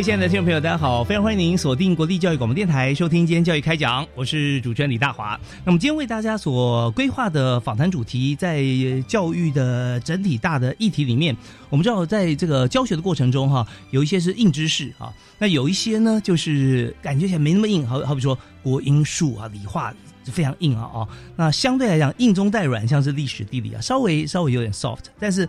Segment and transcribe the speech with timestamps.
[0.00, 1.04] 位亲爱的听众朋友，大家好！
[1.04, 5.38] 非常欢迎您锁定国立教育广播电台，收听今天教育开讲，我是主持人李大华。
[5.62, 8.64] 那么今天为大家所规划的访谈主题，在
[9.06, 11.36] 教育的整体大的议题里面，
[11.68, 19.92] 我们知道在这个教学的过程中，哈，有一些是硬知识啊，那有一些呢，就是感觉起来没那么硬，好好比说国英数啊，理化
[20.24, 21.08] 非常硬啊啊。
[21.36, 25.46] 那相对来讲，硬中带软，像是历史地理啊，稍微稍微有点 soft，但是。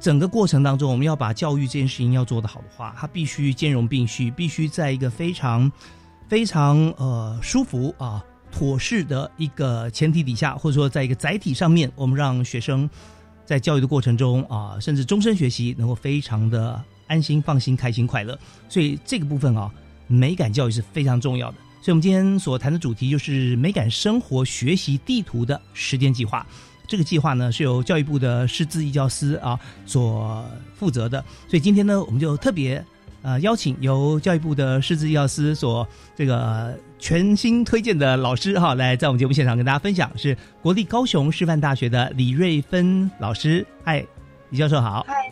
[0.00, 5.70] 整个过程当中，我们要把教育这件事情要做得好的话，它必须兼容并蓄，必须在一个非常、
[6.28, 12.88] 非常呃舒服啊妥适的一个前提底下，或者说在一个载体上面，我们让学生
[13.44, 18.38] 在教育的过程中啊，甚至终身学习能够非常的安心、放心、开心、快乐。
[18.68, 19.68] 所以这个部分啊，
[20.06, 21.56] 美感教育是非常重要的。
[21.82, 26.46] 所以我们今天所谈的主题就是美感生活学习地图的时间计划。
[26.88, 30.42] 这个计划呢是由教育部的师资义教司啊所
[30.74, 32.82] 负责的，所以今天呢我们就特别
[33.20, 35.86] 呃邀请由教育部的师资义教司所
[36.16, 43.64] 这个全新推荐的老师哈来在我们节目现场跟大家分享，是国立高雄师范大学的李瑞芬老师。
[43.84, 44.02] 嗨，
[44.48, 45.04] 李教授好。
[45.06, 45.30] 嗨，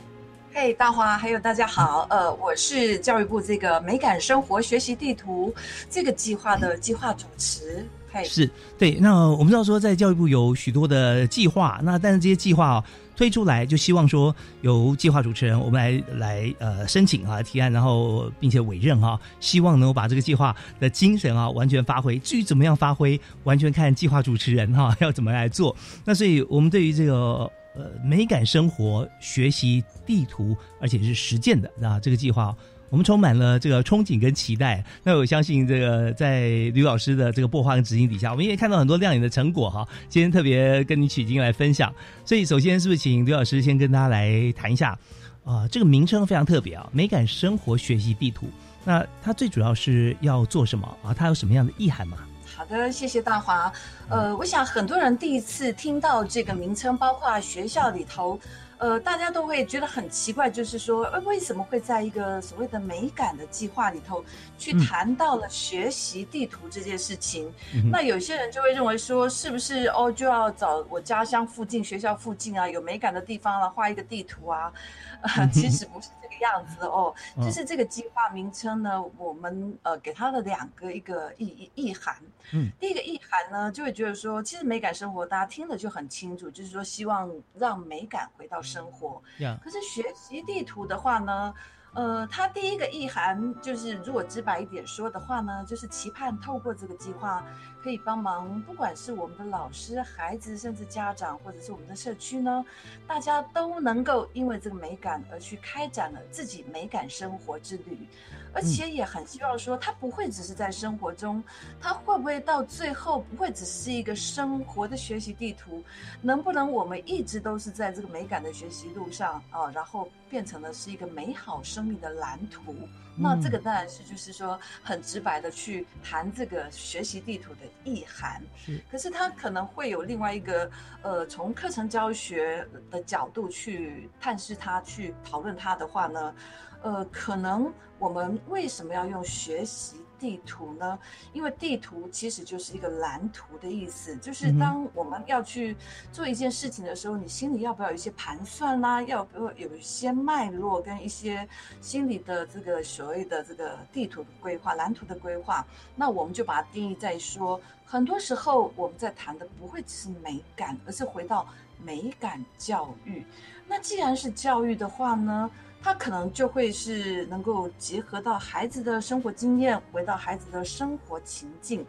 [0.52, 2.06] 嘿，大华，还有大家好。
[2.10, 5.54] 呃，我是教育部这个美感生活学习地图
[5.88, 7.88] 这个计划的计划主持。
[8.24, 12.84] 是对，那我们知道说，在教育部有许多的计划，那但是这些计划啊
[13.16, 22.18] 推出来，就希望说由计划主持人我们来来呃申请啊提案，然后并且委任哈，希望能够把这个计划的精神啊完全发挥。
[22.18, 25.74] 至于怎么样发挥，完全看计划主持人哈要怎么来做。
[26.04, 32.54] 那所以我们对于这个呃美感生活学习地图，而且是实践的啊这个计划。
[32.88, 39.86] 我们充满了这个憧憬跟期待，那我相信这个在吕老师的这个擘画跟执行底下，我们也看到很多亮眼的成果哈。
[40.08, 41.92] 今天特别跟你取经来分享，
[42.24, 44.96] 所以首先是不是请吕老师先跟大家来谈一下
[45.44, 45.66] 啊？
[45.68, 48.48] 这个名称非常特别啊，美感生活学习地图。
[48.84, 51.12] 那它最主要是要做什么啊？
[51.12, 52.18] 它有什么样的意涵吗？
[52.56, 53.72] 好的，谢谢大华。
[54.08, 58.38] 呃，我想很多人第一次听到这个名称，包括学校里头。
[58.78, 64.24] 呃，大家都会觉得很奇怪，就是说，呃，为什么会在一个所谓的美感的计划里头，
[64.58, 67.52] 去谈到了学习地图这件事情？
[67.90, 74.72] 那有些人就会认为说，是不是哦，就要找我家乡附近、学校附近啊，有美感的地方了，画一个地图啊？
[75.52, 82.16] 其实不是这个样子哦，就是这个计划名称呢，我们呃给它的两个一个意意意涵。
[82.52, 89.22] 嗯，第一个意涵呢，就会觉得说，其实美感生活大家听了就很清楚，就是说希望让美感回到生活。
[89.62, 91.54] 可是学习地图的话呢，
[91.94, 97.44] 呃，它第一个意涵就是，如果直白一点说的话呢，就是期盼透过这个计划。
[97.86, 102.64] 可以帮忙，不管是我们的老师、孩子，甚至家长，或者是我们的社区呢，
[103.06, 108.08] 大家都能够因为这个美感而去开展了自己美感生活之旅，
[108.52, 111.40] 而且也很希望说，它不会只是在生活中，
[111.80, 115.84] 它会不会到最后不会只是一个生活的学习地图？
[116.20, 122.74] 能不能我们一直都是在这个美感的学习路上啊，然后变成了是一个美好生命的蓝图？
[123.18, 128.80] 那这个当然是就是说很直白的去谈这个学习地图的意涵，是。
[128.90, 130.70] 可是它可能会有另外一个
[131.02, 136.34] 呃，从课程教学的角度去探视它，去讨论它的话呢，
[136.82, 140.05] 呃，可能我们为什么要用学习？
[140.18, 140.98] 地图呢？
[141.32, 145.76] 因为地图其实就是一个蓝图的意思，就是当我们要去
[146.12, 149.02] 做一件事情的时候，你心里要不要有一些盘算啦？
[149.02, 151.48] 要不要有一些脉络跟一些
[151.80, 155.66] 心理的这个所谓的这个地图的规划、蓝图的规划？
[155.94, 161.46] 那我们就把它定义在说，很多时候我们在谈的不会只是美感，而是回到
[161.82, 163.24] 美感教育。
[163.68, 165.50] 那既然是教育的话呢，
[165.86, 171.86] 它可能就会是能够结合到孩子的生活经验，回到孩子的生活情境。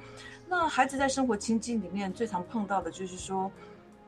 [0.47, 3.51] 那孩子在生活情境里面最常碰到的就是说，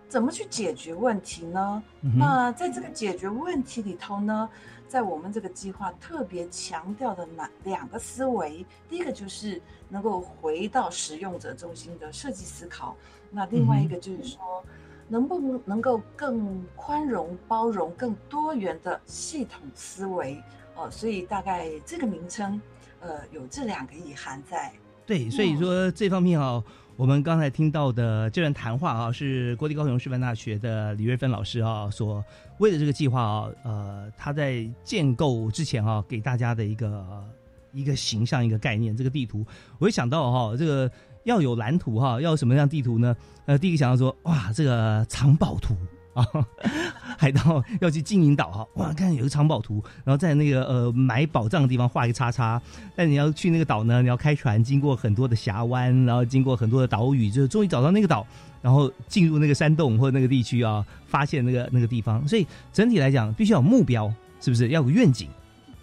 [0.07, 1.81] 怎么去解决问题呢？
[2.15, 4.47] 那在这个解决问题里头呢，
[4.87, 8.63] 在我们这个计划特别强调的哪两个思维？
[8.87, 9.59] 第一个就是
[9.89, 12.95] 能够回到使用者中心的设计思考，
[13.31, 14.63] 那另外一个就是说，
[15.09, 20.41] 能不能能够更宽容、包容、更多元的系统思维？
[20.75, 22.61] 哦，所以大概这个名称，
[23.01, 24.71] 呃，有这两个意涵在。
[25.05, 26.63] 对，所以说这方面啊，
[26.95, 32.23] 我们刚才听到的这段谈话啊，是国立高雄师范大学的李瑞芬老师啊，所
[32.59, 37.25] 为了这个计划啊，呃，他在建构之前啊，给大家的一个
[37.71, 39.43] 一个形象、一个概念，这个地图，
[39.79, 40.89] 我一想到哈，这个
[41.29, 43.15] 要有蓝图哈，要有什么样地图呢？
[43.45, 45.75] 呃，第一个想到说，哇，这个藏宝图。
[46.15, 46.25] 啊，
[47.17, 52.59] 海盗要去金银岛哈，哇，看有个藏宝图，然后在那个呃埋宝藏的地方画一个叉叉。
[52.95, 58.25] 但你要去那个岛呢，你要开船，经过很多的峡湾，然后经过很多的岛屿，就终于找到那个岛，
[58.59, 62.27] 然后进入那个山洞或者那个地区啊，发现那个那个地方。
[62.27, 64.11] 所以整体来讲，必须要有目标，
[64.41, 65.29] 是不是要有愿景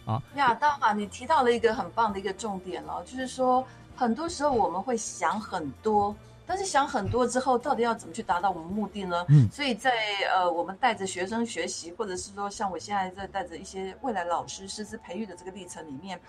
[0.04, 0.20] 啊？
[0.34, 3.64] 呀，大华，你提到了一个很棒的一个重点哦，就是说
[3.96, 6.14] 很多时候我们会想很多。
[6.48, 9.26] 但是想很多之后，到底要怎么去达到我们目的呢？
[9.30, 9.90] 嗯，所以在
[10.32, 16.20] 呃，我们带着学生学习，或者是说像我现在在带着一些未来老师师资培育的这个历程里面，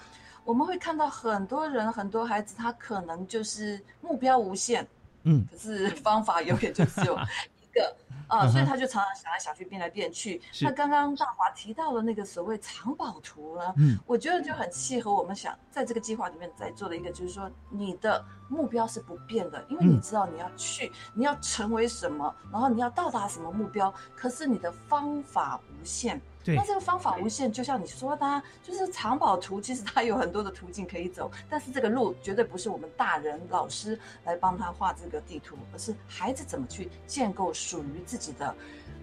[0.43, 4.87] 我们会看到很多人、很多孩子，他可能就是目标无限，
[5.21, 7.95] 嗯，可是方法永远就只有一个。
[8.27, 10.41] 啊，所以他就常常想来想去，变来变去。
[10.61, 13.73] 那刚刚大华提到的那个所谓藏宝图呢？
[13.77, 26.21] 嗯，我觉得就很契合我们想在这个计划里面在做的一个，就是说你的目标是不变的，因为你知道你要去，你要成为什么，然后你要到达什么目标，可是你的方法无限。
[26.49, 38.53] 那这个方法无限，就像你说的，就是藏宝图，其实它有很多的途径可以走，但是这个路绝对不是我们大人老师来帮他画这个地图，而是孩子怎么去建构属于自己的，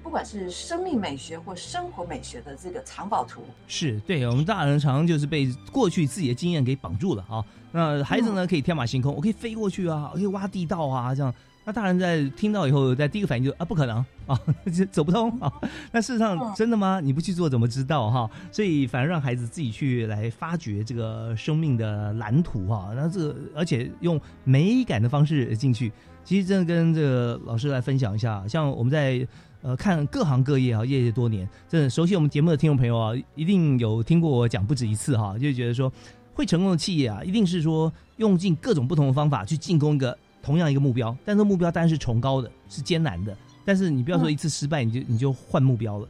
[0.03, 3.43] 不管是生命美学或生活美学的这个藏宝图。
[3.69, 7.45] 是对，我们大人常常就是被过去自己的经验给绑住了啊。
[7.73, 11.33] 那孩子呢，可以天马行空，我可以飞过去啊，我可以挖地道啊，这样。
[11.67, 13.97] 那大人在听到以后，在第一个反应就啊，不可能
[14.27, 14.39] 啊，
[14.93, 15.51] 走不通啊。
[15.91, 17.01] 那事实上真的吗？
[17.03, 18.31] 你不去做怎么知道哈？
[18.53, 22.93] 所以反而让孩子自己去来发掘这个生命的蓝图哈。
[22.95, 25.91] 那这个而且用美感的方式进去，
[26.25, 28.47] 其实真的跟这个老师来分享一下。
[28.49, 29.27] 像我们在
[29.63, 35.93] 呃看各行各业啊，业界多年，真的熟悉我们节目的听众朋友啊，一定有听过我讲不止一次哈，就觉得说
[36.33, 40.17] 会成功的企业啊，一定是说用尽各种不同的方法去进攻一个。
[40.43, 43.35] 同样一个目标，但这目标当然是崇高的，是艰难的。
[43.65, 46.07] 但是你不要说一次失败，你就你就换目标了，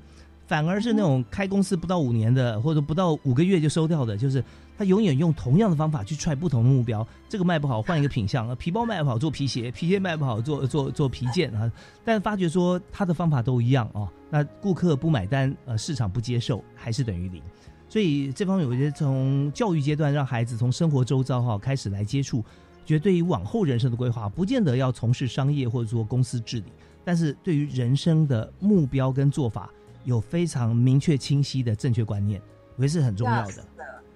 [0.48, 4.42] 反而是那种开公司不到五年的，或者不到五个月就收掉的，就是
[4.76, 7.06] 他永远用同样的方法去踹不同的目标。
[7.28, 11.70] 这个卖不好，换一个品相啊，皮包卖不好做皮鞋，皮鞋卖不好做做做皮件啊。
[12.04, 17.42] 但发觉说他的方法都一样啊，那顾客不买单，呃，市场不接受，还是等于零。
[17.88, 22.44] 所以这方面，我觉得从教育阶段让孩子从生活周遭哈开始来接触。
[22.86, 26.64] 觉得对于往后人生的规划，不见得要从事商业或者说公司治理，
[27.02, 29.70] 但是对于人生的目标跟做法，
[30.04, 32.42] 有非常明确清晰的正确观念，
[32.76, 33.64] 我觉得是很重要的。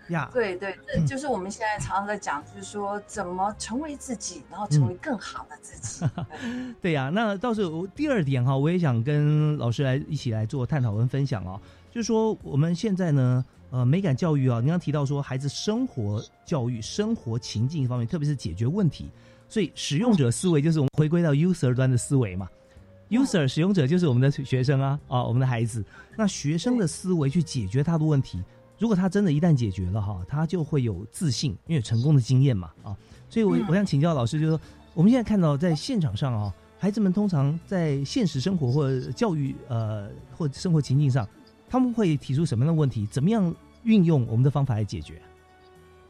[0.09, 6.07] 呀，对对，这就是我们现在常常在讲，就是说怎么成为自己，然后成为更好的自己。
[6.81, 11.61] 对呀，那到时候第二点哈，我也想跟老师来一起来做探讨跟分享哦，
[11.93, 13.45] 就是说我们现在呢。
[13.71, 19.11] 呃，美感教育啊，您刚提到说孩子生活教育、生活情境方面，特别是解决问题，
[19.47, 22.49] 所以使用者思维就是我们回归到 user 端的思维嘛。
[23.11, 25.85] user 使用者就是我们的学生啊，啊，我们的孩子。
[26.17, 28.43] 那学生的思维去解决他的问题，
[28.79, 32.97] 如果他真的一旦解决了哈，他就会有自信，因为成功的经验嘛啊。
[33.29, 34.61] 所以我我想请教老师，就是说
[34.95, 41.29] 我们现在看到在现场上啊，孩子们通常在现实生活或教育呃或生活情境上。
[41.71, 43.07] 他们会提出什么样的问题？
[43.09, 45.21] 怎么样运用我们的方法来解决？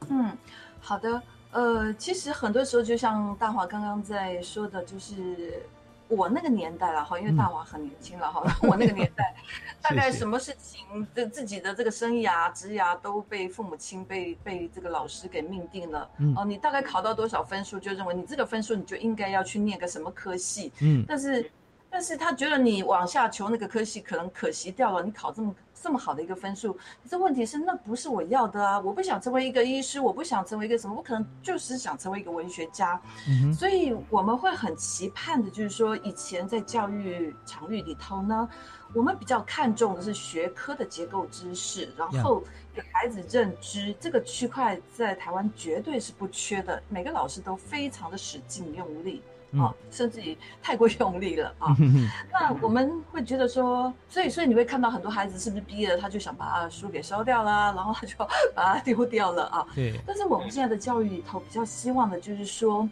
[0.08, 0.30] 嗯，
[0.78, 1.20] 好的。
[1.50, 5.60] 呃，其实很多时候，就像大华刚刚在说的，就是
[6.08, 9.34] 我那个年代了哈，因为大娃很年轻了哈， 我那个年代，
[9.80, 16.08] 大概什么事情的自己的这个生涯、职涯都被父母亲、被被这个老师给命定了。
[16.36, 20.72] 哦，你大概考到多少分数，就认为你这个分数你就应该要去念个什么科系。
[20.80, 21.50] 嗯，但是。
[21.90, 28.78] 但是他觉得你往下求那个科系可能可惜掉了，你考这么这么好的一个分数，可是问题是那不是我要的啊！
[28.80, 33.00] 我不想成为一个医师，我不想成为一个什么，我可能就是想成为一个文学家。
[33.28, 38.48] 嗯所以我们会很期盼的，就是说以前在教育场域里头呢，
[38.92, 42.42] 我们比较看重的是学科的结构知识，然后
[42.74, 49.22] 给孩子认知这个区块在台湾绝对是不缺的，每个老师都非常的使劲用力。
[49.52, 51.74] 嗯啊，甚至于太过用力了啊！
[52.30, 58.14] 那我们会觉得说，所以所以你会看到很多孩子是不是毕业了，他就想把书给烧掉啦，然后他就
[58.54, 59.66] 把它丢掉了啊。
[59.74, 62.86] 对，但是我们现在的教育里头比较希望的就是说，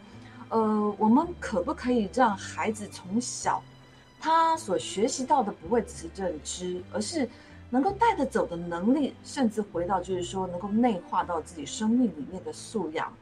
[0.49, 3.61] 呃，我们可不可以让孩子从小
[4.19, 7.29] 他所学习到的不会只是认知，而是
[7.69, 13.13] 能够带得走的能力，甚至回到就是说能够内化到自己生命里面的素养。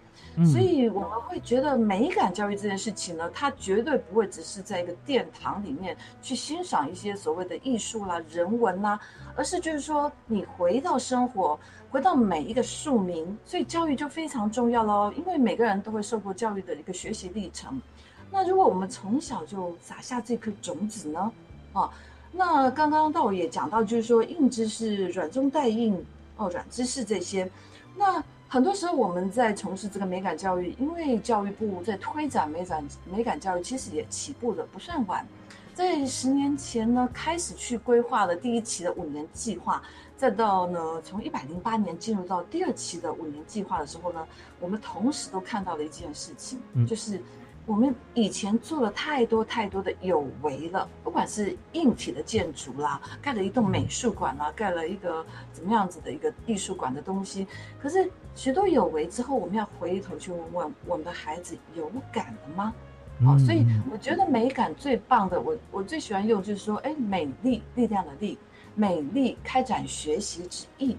[0.44, 9.00] 所以我们会觉得美感教育这件事情呢，它绝对不会只是在一个殿堂里面去欣赏一些所谓的艺术啦、人文啦，
[9.34, 11.58] 而是就是说你回到生活，
[11.90, 15.14] 回到每一个庶民，所以教育就非常重要喽。
[15.16, 17.82] 因为每个人都会受过教育的一个学习历程。
[18.30, 21.32] 那如果我们从小就撒下这颗种子呢，
[21.72, 21.90] 啊，
[22.34, 26.04] 那刚刚道也讲到，就是说硬知识、软中带硬
[26.36, 27.50] 哦，软知识这些，
[27.96, 28.22] 那。
[28.48, 35.28] 很多时候我们在从事这个美感教育，因为教育部在推展美感美感教育，其实也起步的不算晚，
[35.74, 39.82] 在十年前呢开始去规划了第一期的五年计划，
[40.16, 44.26] 再到呢从一百零八年进入到第二期的五年计划的时候呢，
[44.60, 46.86] 我们同时都看到了一件事情，嗯。
[46.86, 47.22] 就是
[47.66, 57.48] 我们以前做了太多太多的有为了，不管是硬体的建筑啦，盖了一栋美术馆啦，盖了一个怎么样子的一个艺术馆的东西，
[57.82, 62.74] 可是许多有为之后，我们要回头去问问我们的孩子有感了吗？
[63.26, 68.38] 好、嗯所以我觉得美感最棒的，我我最喜欢用就是说，哎，美丽力量的力，
[68.76, 70.98] 美丽开展学习之意，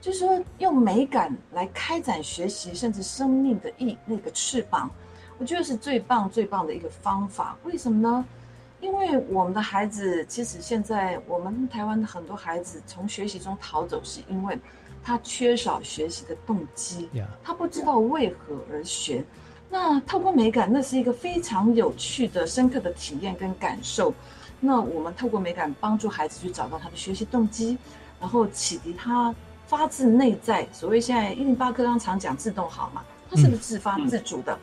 [0.00, 4.88] 就是说用美感来开展学习，甚至生命的意那个翅膀，
[5.38, 7.56] 我觉得是最棒最棒的一个方法。
[7.64, 8.24] 为什么呢？
[8.80, 14.58] 因为我们的孩子，其实现在我们台湾的很多孩子从学习中逃走，是因为
[15.02, 17.08] 他缺少学习的动机。
[17.42, 19.24] 他不知道为何而学。
[19.70, 24.12] 那透过美感，那是一个非常有趣的、深刻的体验跟感受。
[24.60, 27.76] 那我们透过美感帮助孩子去找到他的学习动机，
[28.20, 29.34] 然后启迪他
[29.66, 30.68] 发自内在。
[30.72, 34.56] 所谓现在一零八课纲常讲自动好嘛，他是不是自发自主的？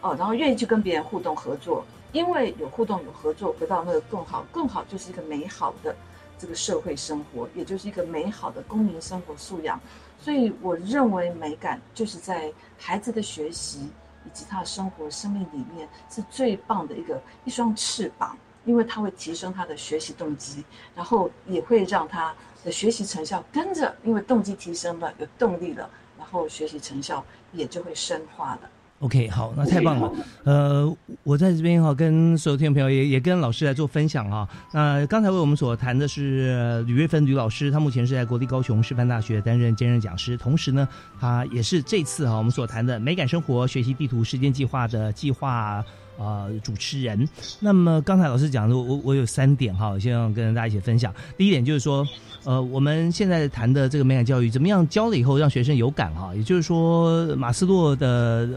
[0.00, 5.94] 哦，然后愿意去跟别人互动合作，因为有互动有合作，回到那个更好，更好就是一个美好的
[6.38, 9.78] 这个社会生活，也就是一个美好的公民生活素养。
[10.18, 13.90] 所以我认为美感就是在孩子的学习
[14.26, 20.64] 以及他的生活生命里面是最棒的一个一双翅膀，因为它会提升他的学习动机，
[20.94, 25.88] 然后也会让他的学习成效跟着，因为动机提升了，有动力了，
[26.18, 28.70] 然后学习成效也就会深化了。
[29.00, 30.12] OK，好，那太棒了。
[30.44, 40.86] 呃，我在这边哈、跟所有听众朋友也也跟老师来做分享哈、那刚才为我们所谈的是呃吕瑞芬吕老师，他目前是在国立高雄师范大学担任兼任讲师，同时呢，
[41.18, 45.82] 他也是这次哈、我们所谈的美感生活学习地图实践计划的计划。
[46.20, 47.26] 呃，主持人。
[47.60, 51.12] 那么刚才老师讲的，我我有三点哈，我希望跟大家一起分享。
[51.38, 52.06] 第一点就是说，
[52.44, 56.34] 呃，我们现在谈的这个美感教育，怎么样教了以后让学生有感哈？
[56.36, 58.06] 也就是说，马斯洛的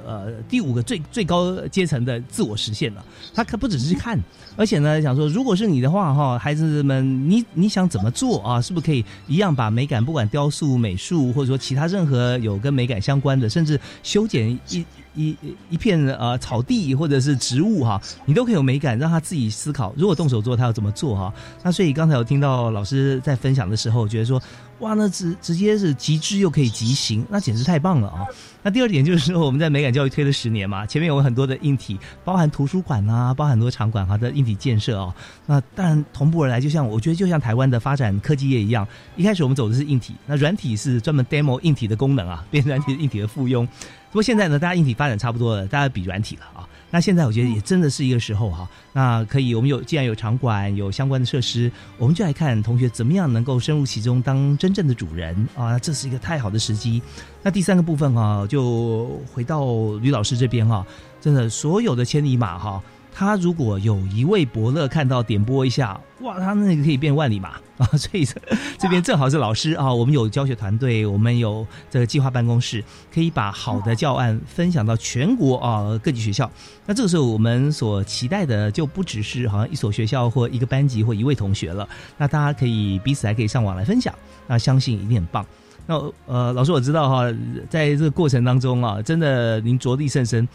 [0.05, 3.05] 呃第五个最最高阶层的自我实现了。
[3.33, 4.19] 他可不只是看，
[4.57, 8.59] 而且呢，想说，如果是你的话哈，孩子们，你你想怎么做啊？
[8.61, 15.35] 是不是可以一样把美感，不管雕塑、美术，或者说其他任何有跟美感相关的，甚至修剪一一
[15.69, 19.93] 一片呃草地或者是植物哈，你都可以有美感，让他自己思考。
[19.97, 21.33] 如果动手做，他要怎么做哈？
[21.63, 24.41] 那所以刚才我听到老师在分享的时候，觉得说，
[24.79, 28.25] 哇，那直直接是极致又可以极行，那简直太棒了啊！
[28.61, 35.13] 那第二点就是说，我们在美感教育推了十年嘛，前面有很多的硬体，包含图书馆啊，包含很多场馆哈的硬体建设哦。
[35.45, 43.67] 那当然同步而来，就像我觉得就像台湾的发展科技业一样，一开始我们走的是硬体，那软体是专门 demo 硬体的功能啊，变软体硬体的附庸。
[44.13, 46.69] 不过现在呢，大家硬体发展差不多了，大家比软体了啊。
[46.91, 57.01] 那现在我觉得也真的是一个时候哈，那可以我们有既然有场馆有相关的设施，我们就来看同学怎么样能够深入其中当真正的主人啊，这是一个太好的时机。
[57.41, 59.65] 那第三个部分哈，就回到
[59.99, 60.85] 吕老师这边哈，
[61.19, 62.83] 真的所有的千里马哈。
[63.13, 67.85] 他如果有一位伯乐看到点播一下，哇，他那个可以变万里马 啊！
[67.95, 68.35] 所以这
[68.79, 76.49] 这边正好是老师啊，我们有教学团队，我们有这个计划办公室，可以把好的教案分享到全国啊各级学校。
[76.85, 84.13] 那这个时候我们所期待的就不只是好像一所学校或一个班级或一位同学了，那大家可以彼此还可以上网来分享，
[84.47, 85.45] 那相信一定很棒。
[85.85, 87.23] 那呃，老师我知道哈，
[87.69, 90.47] 在这个过程当中啊，真的您着力甚深。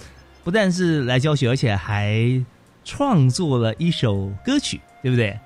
[0.48, 2.42] 不但是来教学，而且还
[2.82, 5.38] 创作了一首歌曲，对不对？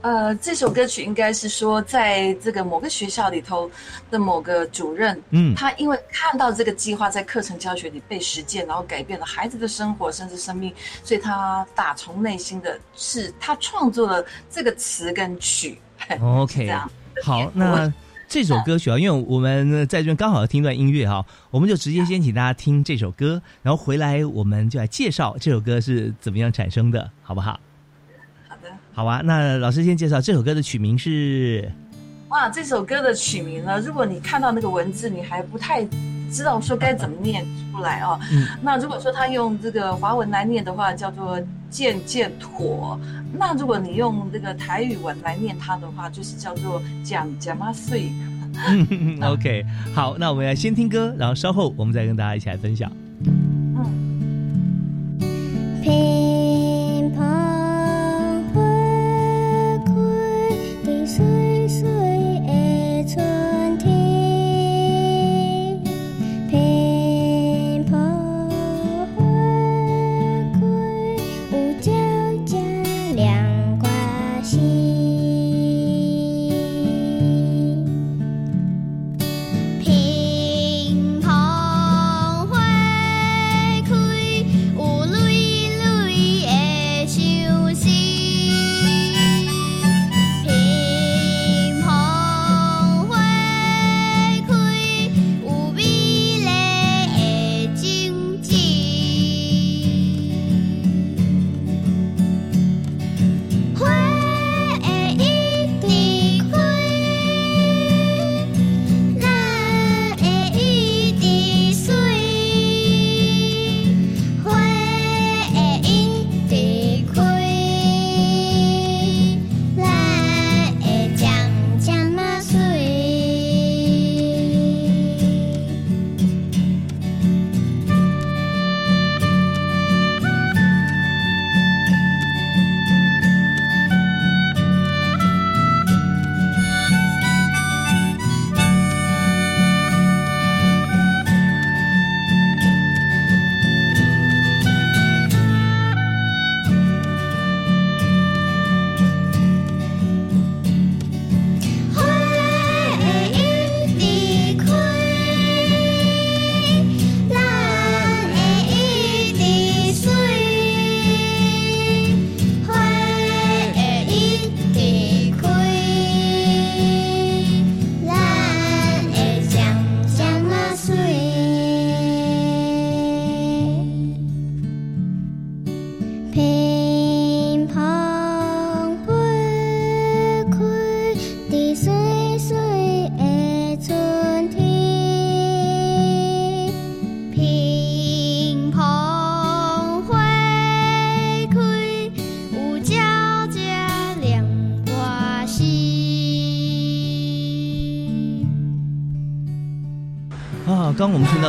[0.00, 3.70] 呃，这首歌曲应该是说，在这个某个学校里头
[4.10, 10.72] 的某个主任，嗯，他因为看到这个计划在课程教学里被实践，然后改变了孩子的生活甚至生命，
[11.04, 15.78] 所以他打从内心的是他创作了这个词跟曲。
[16.24, 16.90] OK，这样
[17.22, 17.92] 好，那。
[18.30, 27.58] 这首歌曲啊，因为我们在这边刚好要听段音乐哈，我们就直接先请大家听这首歌，然后回来我们就来介绍这首歌是怎么样产生的，好不好？
[28.48, 29.20] 好的，好啊。
[29.24, 31.68] 那老师先介绍这首歌的曲名是。
[32.28, 33.80] 哇，这首歌的曲名呢？
[33.80, 35.84] 如果你看到那个文字，你还不太
[36.30, 38.18] 知道说该怎么念出来哦。
[38.62, 42.98] 那如果说他用这个华文来念的话，叫做“渐渐妥”。
[43.32, 48.12] 那如果你用这个台语文来念它的话，就是叫做“讲讲嘛碎”。
[49.22, 52.90] OK，好，那我们要先听歌，然后稍后我们再跟大家一起来分享。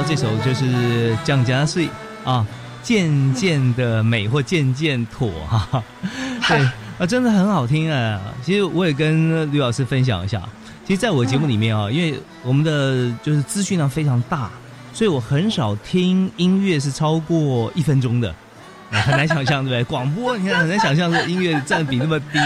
[0.02, 1.86] 到这首就是《降家岁》
[2.24, 2.44] 啊，
[2.82, 5.84] 渐渐的美或渐渐妥哈，
[6.48, 6.58] 对
[6.98, 8.20] 啊，真的很好听啊。
[8.44, 10.42] 其实我也跟吕老师分享一下，
[10.88, 14.50] 其实在我节目里面啊，因为我们的就是资讯量非常大，
[14.92, 18.34] 所以我很少听音乐是超过一分钟的。
[18.90, 19.84] 很难想象，对不对？
[19.84, 22.40] 广播你看很难想象，这音乐占比那么低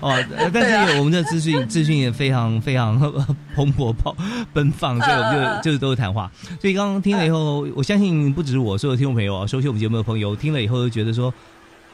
[0.00, 0.16] 哦。
[0.52, 2.98] 但是我们的资讯资讯也非常非常
[3.54, 4.16] 蓬勃、爆
[4.52, 6.30] 奔放，所以我们就就是都是谈话。
[6.60, 11.32] 所以刚刚听了以后，我相信不止我，所有听众朋友啊，收听我们节目的朋友听了以后都觉得说，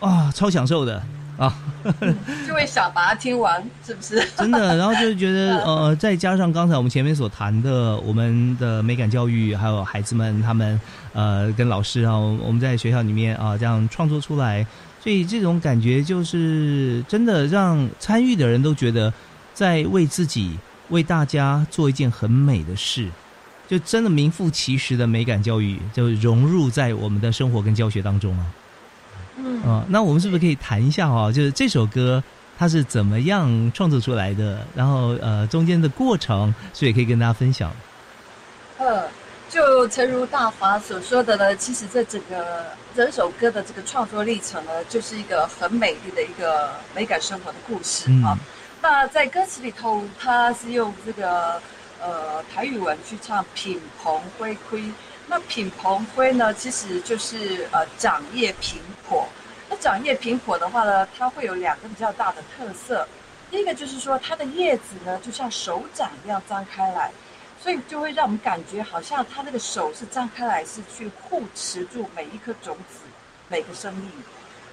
[0.01, 1.03] 啊，超享受的。
[1.37, 1.53] 啊，
[2.47, 4.25] 就会想把它听完，是不是？
[4.37, 10.81] 真的，然后就是觉得，呃，再加上刚才我们前面所谈的，我们的美感教育，还有孩子们他们，
[11.13, 14.65] 呃，跟老师啊，我们在学校里面啊，这样创作出来，
[15.05, 19.13] 所以这种感觉就是真的让参与的人都觉得
[19.53, 23.11] 在为自己、为大家做一件很美的事，
[23.69, 28.47] 就真的名副其实的美感教育就融入在我们的生活跟教学当中啊。
[29.37, 31.31] 嗯啊、那我们是不是可以谈一下哈？
[31.31, 32.25] 就是这首歌
[32.57, 34.67] 它是怎么样创作出来的？
[34.75, 37.71] 然后呃，中间的过程，所以可以跟大家分享。
[38.79, 39.05] 呃，
[39.55, 48.37] 就诚如大华所说的呢，其实这整个整首歌的这个创作历程呢，就是一个很美丽的一个美感生活的故事嗯啊。
[48.83, 51.63] 那在歌词里头，它是用这个
[52.03, 54.83] 呃台语文去唱“品蓬灰灰”。
[55.29, 59.29] 那品蓬灰呢，其实就是呃长叶平果。
[59.71, 63.07] 那长叶平果的话呢，它会有两个比较大的特色。
[63.53, 67.13] 第一个就是说，它的叶子呢，就像手掌一样张开来。
[67.65, 73.01] 所以就会让我们感觉好像他那个手是张开来，是去护持住每一颗种子、
[73.49, 74.11] 每个生命。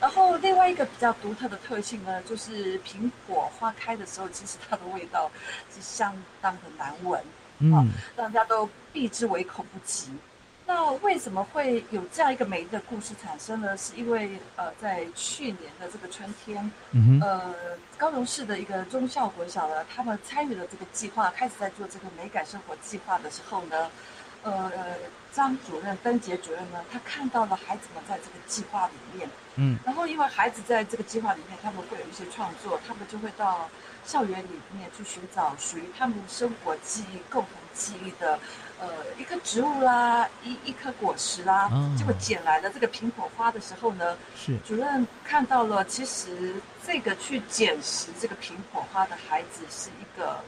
[0.01, 5.31] 然后另外一个比较独特的特性呢，就是苹果花开的时候，其实它的味道
[5.73, 7.23] 是相当的难闻，
[7.59, 10.11] 嗯大家都避之唯恐不及。
[10.73, 13.75] 那为什么会有这样一个美丽的故事产生呢？
[13.75, 17.53] 是因为呃，在去年的这个春天，嗯，呃，
[17.97, 23.91] 高雄市的一个中校国小呢，他们参与了这个计划，开始在做这个美感生活计划的时候呢，
[24.43, 24.71] 呃，
[25.33, 33.69] 张主任、登杰主任呢，他看到了孩子们在这个计划里面，嗯，然后因为孩子在这个计划里面，他们会有一些创作，他们就会到
[34.05, 38.39] 校园里面去寻找属于他们生活记忆、共同记忆的，
[38.81, 50.39] 呃，一棵植物啦，一一颗果实啦，哦结果捡来的这个苹果花的时候呢，是主任看到了，其实这个去捡拾这个苹果花的孩子是一个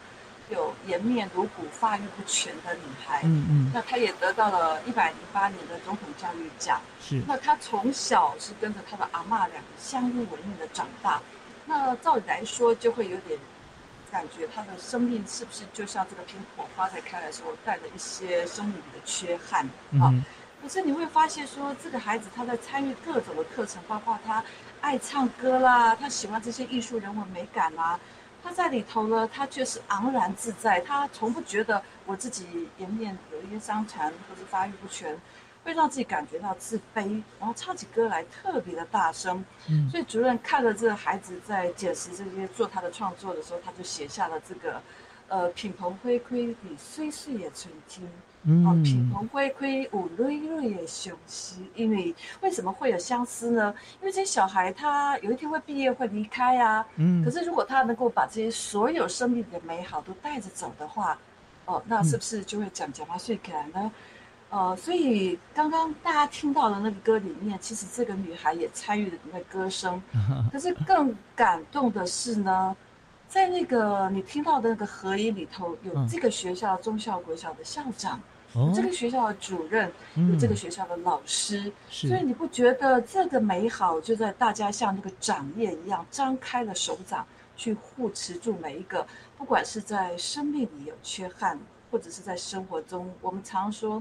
[0.50, 3.22] 有颜面颅骨、发育不全的女孩。
[3.24, 6.82] 嗯嗯那她也得到了一百零八年的总统教育奖。
[7.00, 11.22] 是那她从小是跟着她的阿妈两个相依为命的长大。
[11.68, 13.40] 那照理来说，就会有点
[14.14, 19.66] 感觉他的生命是不是就像这个苹果花在开的时候带了一些生理的缺憾
[20.00, 20.14] 啊？
[20.14, 20.24] 嗯
[20.62, 24.42] 可是你会发现说，这个孩子他在参与各种的课程，包括他
[24.80, 28.00] 爱唱歌啦，他喜欢这些艺术人文美感啦，
[28.42, 35.20] 他在里头呢，他却是昂然自在，他从不觉得我自己颜面有一些伤残或者发育不全，
[35.64, 39.44] 会让自己感觉到自卑，然后唱起歌来特别的大声。
[39.70, 44.82] 嗯所以主任看了这个孩子在捡拾这些做他的创作的时候，他就写下了这个，
[45.28, 48.08] 呃，品蓬灰灰比岁岁的春天。
[48.46, 53.74] 哦，品嗯蓬灰灰有蕊蕊的相思，因为为什么会有相思呢？
[54.02, 56.86] 因为这些小孩他有一天会毕业会离开啊。
[56.98, 61.18] 嗯可是如果他能够把这些所有生命的美好都带着走的话，
[61.64, 63.90] 哦，那是不是就会讲讲话睡起来呢？
[64.54, 70.00] 呃，所以刚刚大家听到的那个歌里面，其实这个女孩也参与了那个歌声。
[70.54, 72.76] 可是更感动的是呢，
[73.28, 78.22] 在那个你听到的那个合音里头，有嗯这个学校中校国小的校长。
[78.76, 89.08] 这个学校的主任，嗯有这个学校的老师，是所以你不觉得这个美好就在大家像那个掌叶一样张开了手掌，去护持住每一个，
[89.40, 94.00] 不管是在生命里有缺憾，或者是在生活中，我们常说，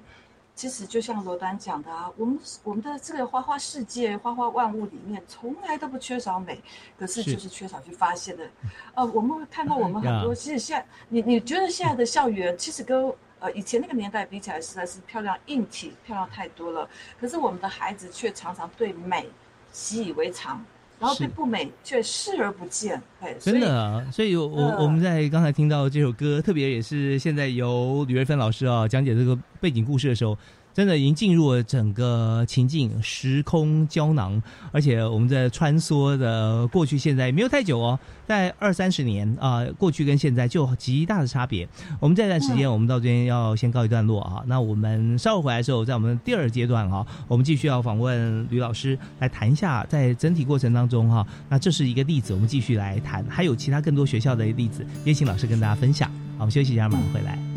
[0.55, 6.63] 其实就像罗丹讲的啊，我们我们的这个花花世界、花花万物里面，从来都不缺少美，
[6.99, 8.49] 可是是就是缺少去发现的。
[8.95, 16.89] 呃，我们会看到我们很多，其实现在你你觉得现在的校园其实跟呃以前那个年代比起来，实在是漂亮硬体漂亮太多了。
[17.19, 19.29] 可是我们的孩子却常常对美
[19.73, 20.63] 习以为常，
[21.03, 23.03] 然后对不美却视而不见。
[23.21, 30.39] 哎，真的啊，所以我我呃我们在刚才听到这首歌，特别也是现在由吕瑞芬老师啊讲解这个背景故事的时候，
[30.75, 41.69] 真的已经进入了整个情境，时空胶囊，而且我们在穿梭的过去、现在没有太久哦，在二三十年啊、过去跟现在就极大的差别。
[42.01, 44.43] 我们这段时间，我们到这边要先告一段落啊。
[44.47, 56.09] 那我们稍后回来的时候，在我们第二阶段哈、我们继续要访问吕老师来谈一下，在整体过程当中哈、那这是一个例子，我们继续来谈，还有其他更多学校的例子，也请老师跟大家分享。
[56.39, 57.52] 好，我们休息一下，马上回来。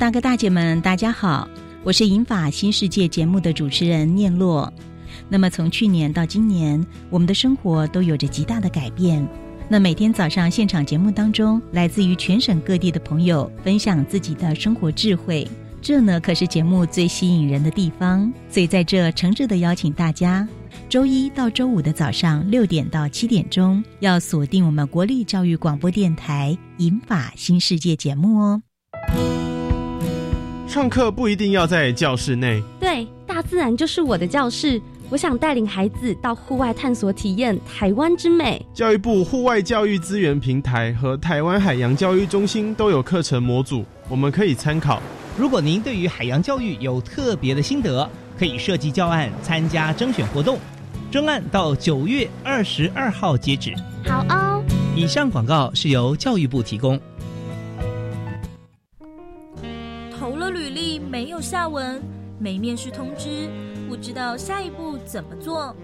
[0.00, 1.46] 大哥大姐们，大家好，
[1.84, 4.72] 我是银法新世界节目的主持人念洛。
[5.28, 9.28] 那么从去年到今年，我们的生活都有着极大的改变。
[9.68, 15.46] 那每天早上现场节目当中，来自于全省各地的朋友分享自己的生活智慧，
[15.82, 18.32] 这呢可是节目最吸引人的地方。
[18.48, 20.48] 所以在这诚挚的邀请大家，
[20.88, 28.62] 周一到周五的早上六点到七点钟，要锁定我们国立教育广播电台《银法新世界》节目哦。
[30.70, 34.80] 上课不一定要在教室内，对，大自然就是我的教室。
[35.08, 38.64] 我想带领孩子到户外探索，体验台湾之美。
[38.72, 45.02] 教育部户外教育资源平台和台湾海洋教育中心都有课程模组，我们可以参考。
[45.36, 50.56] 如果您对于海洋教育有特别的心得，可以设计教案参加征选活动。
[51.10, 53.74] 征案到九月二十二号截止。
[54.06, 54.62] 好哦。
[54.94, 56.96] 以上广告是由教育部提供。
[61.40, 62.00] 下文，
[62.38, 63.48] 没面试通知。
[63.88, 65.74] 不知道下一步怎么做，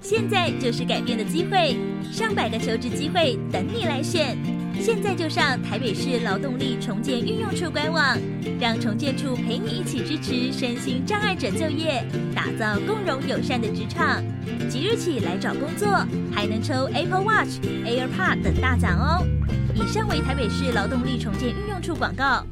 [0.00, 1.76] 现在就是改变的机会，
[2.10, 4.36] 上百个求职机会等你来选。
[4.80, 8.16] 现在就上台北市劳动力重建运用处官网，
[8.58, 12.02] 让重建处陪你一起支持身心障碍者就业，
[12.34, 14.22] 打造共融友善的职场。
[14.70, 15.86] 即日起来找工作，
[16.32, 19.26] 还能抽 Apple Watch、AirPod 等大奖哦。
[19.74, 22.46] 以上为台北市劳动力重建运用处广告。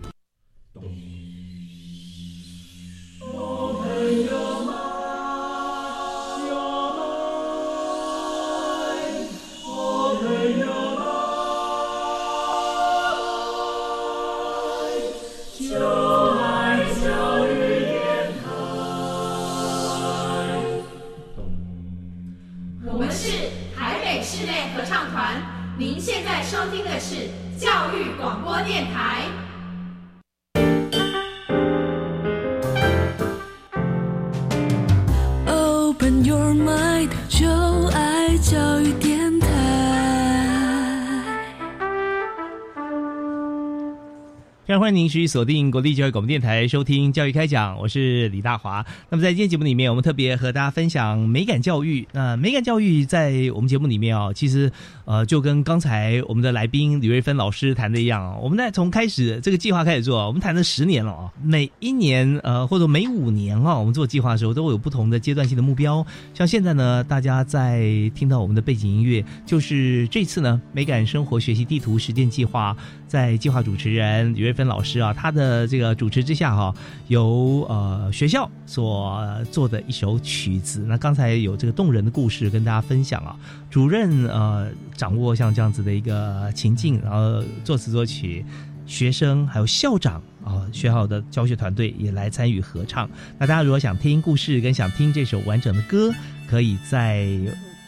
[44.79, 48.85] 欢迎您持续锁定国立教育广播电台收听教育开讲，我是李大华。
[49.11, 52.07] 那么在今天节目里面，我们特别和大家分享美感教育。
[52.12, 54.71] 那美感教育在我们节目里面啊，其实
[55.05, 61.33] 呃就跟刚才我们的来宾李瑞芬老师谈的一样，我们在从开始这个计划开始做，我们谈了十年了啊。
[61.43, 66.07] 每一年呃或者每五年啊，我们做计划的时候都会有不同的阶段性的目标。
[66.35, 67.83] 像现在呢，大家在
[68.14, 72.77] 听到我们的背景音乐，就是这次呢美感生活学习地图实践计划。
[73.09, 76.74] 在计划主持人李瑞芬老师啊，他的这个主持之下哈，
[77.09, 80.85] 由呃学校所做的一首曲子。
[80.87, 83.35] 那刚才有这个动人的故事跟大家分享啊，
[83.68, 88.44] 主任呃掌握像这样子的一个情境，然后作词作曲，
[88.87, 93.09] 学生还有校长啊，学校的教学团队也来参与合唱。
[93.38, 96.12] 那大家如果想听故事跟想听这首完整的歌，
[96.48, 97.26] 可以在。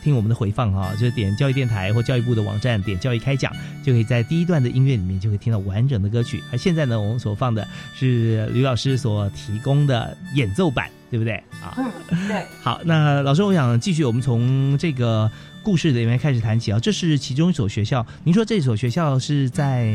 [0.03, 3.53] 听我们的回放哈，就是点教育电台或教育部的网站，点教育开讲，
[3.85, 6.43] 就可以在第一段的音乐里面就可以听到完整的歌曲。
[6.51, 11.35] 而现在呢，我们所放的是吕老师所提供的演奏版，对不对？
[11.63, 12.45] 啊，嗯，对。
[12.63, 15.31] 好，那老师，我想继续，我们从这个
[15.63, 16.79] 故事里面开始谈起啊。
[16.81, 19.93] 这是其中一所学校，您说这所学校是在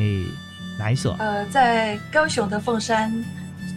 [0.78, 1.15] 哪一所？
[1.20, 3.12] 呃，在高雄的凤山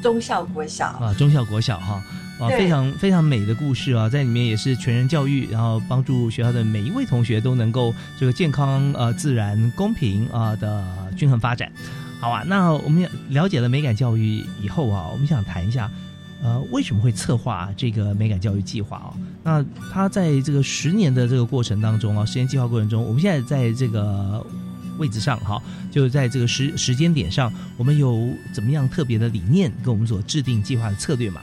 [0.03, 1.95] 中校国小啊，中校国小哈。
[1.95, 2.05] 啊，
[2.46, 10.85] 非常非常美的故事啊，在里面也是全人教育，然后帮助学校的每一位同学都能够这个健康、呃自然、公平啊的
[11.16, 11.72] 均衡发展。
[12.20, 15.90] 好啊，那我们了解了美感教育以后啊，我们想谈一下，
[16.42, 19.14] 呃，为什么会策划这个美感教育计划啊？
[19.42, 24.44] 那它在这个十年的这个过程当中啊，十年计划过程中，我们现在在这个
[24.98, 31.40] 位置上哈，就在这个时时间点上，我们有怎么样特别的理念跟我们所制定计划的策略嘛？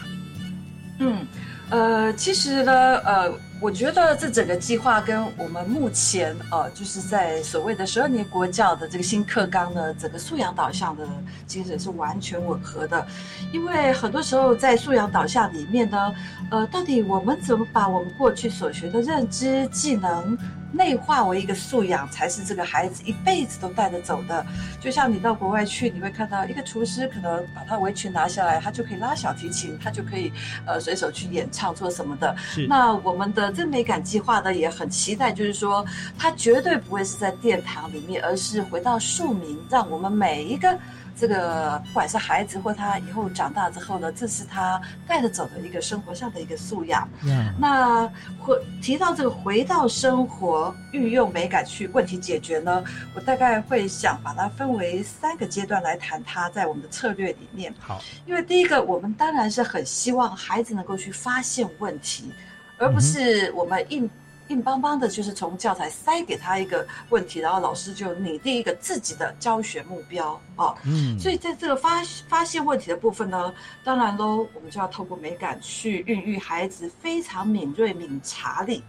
[0.99, 1.27] 嗯，
[1.69, 3.31] 呃，其实呢，呃，
[3.61, 11.07] 我觉得这整个计划跟我们目前呃，就是在所谓的十二年国教的这个新课纲的，整个素养导向的
[11.47, 13.07] 精神是完全吻合的。
[13.53, 16.13] 因为很多时候在素养导向里面呢，
[16.51, 20.37] 呃，到底我们怎么把我们过去所学的认知技能？
[20.71, 24.45] 内化为一个素养，才是这个孩子一辈子都带着走的。
[24.77, 30.33] 就像你到国外去，你会看到一个厨师，可能把他围裙拿下来，他就可以拉小提琴，他就可以
[30.65, 32.35] 呃随手去演唱做什么的。
[32.67, 35.85] 那我们的真美感计划呢，也很期待，就是说，
[36.17, 40.77] 它绝对不会是在殿堂里面，而是回到庶民，让我们每一个。
[41.17, 47.07] 这个不管是孩子或他以后长大之后呢，这是他带着走的一个生活上的一个素养。
[47.25, 48.05] 呀那
[48.37, 57.73] 回提到这个回到生活，运用美感去问题解决呢，我大概会想把它分为三个阶段来谈它在我们的策略里面。
[57.79, 62.29] 好，因为第一个，我们当然是很希望孩子能够去发现问题，
[62.77, 64.09] 而不是我们硬
[64.49, 70.75] 硬邦邦的，就是从教材塞给他一个问题，然后老师就拟定一个自己的教学目标哦。
[70.85, 78.83] 嗯，所以在这个发发现问题的部分呢，当然喽，我们就要透过美感去孕育孩子非常敏锐敏察力。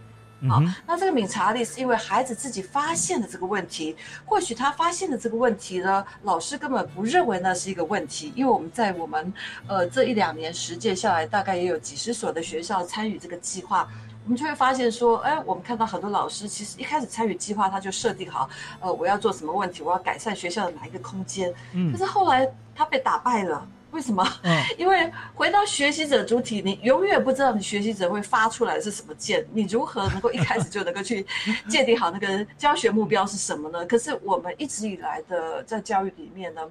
[0.49, 3.95] 好、嗯哼那这个敏察力是因为孩子自己发现的这个问题，
[4.25, 9.33] 或许他发现的这个问题呢，老师根本不认为那是一个问题，因为我们在我们
[9.67, 13.87] 呃这一两年实践下来，大概也有几十所的学校参与这个计划。
[14.25, 18.49] 我们就会发现说，哎，我们看到很多老师其实一开始参与计划，他就设定好，
[18.81, 21.53] 呃，我要做什么问题，我要改善学校的哪一个空间。
[21.71, 22.45] 嗯可是后来
[22.75, 23.65] 他被打败了，
[23.97, 24.23] 为什么？
[24.43, 31.25] 嗯 因为回到学习者主体，你永远不知道你学习者会发出来是什么键，你如何能够一开始就能够去
[31.67, 33.83] 界定好那个教学目标是什么呢？
[33.87, 36.61] 可是我们一直以来的在教育里面呢，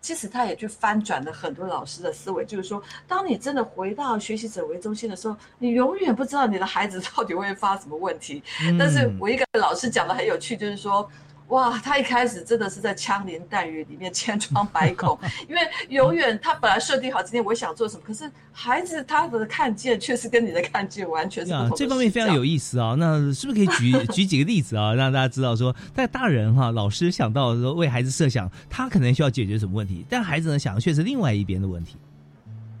[0.00, 8.40] 其实他也去翻转了很多老师的思维，就是说，当你真的回到学习者为中心的时候，你永远不知道你的孩子到底会发什么问题。
[8.62, 11.10] 嗯但是我一个老师讲的很有趣，就是说。
[11.50, 22.94] 哇，他一开始真的是在枪林弹雨里面千疮百孔， 因为永远他本来设定好今天我想做什么，可是孩子他的看见却是跟你的看见完全是这方面非常有意意思啊。
[22.98, 31.96] 那是不是可以举 举几个例子啊，让大家知道说，在大人哈、老师想到说为孩子设想，他可能需要解决什么问题，但孩子呢想的却是另外一边的问题。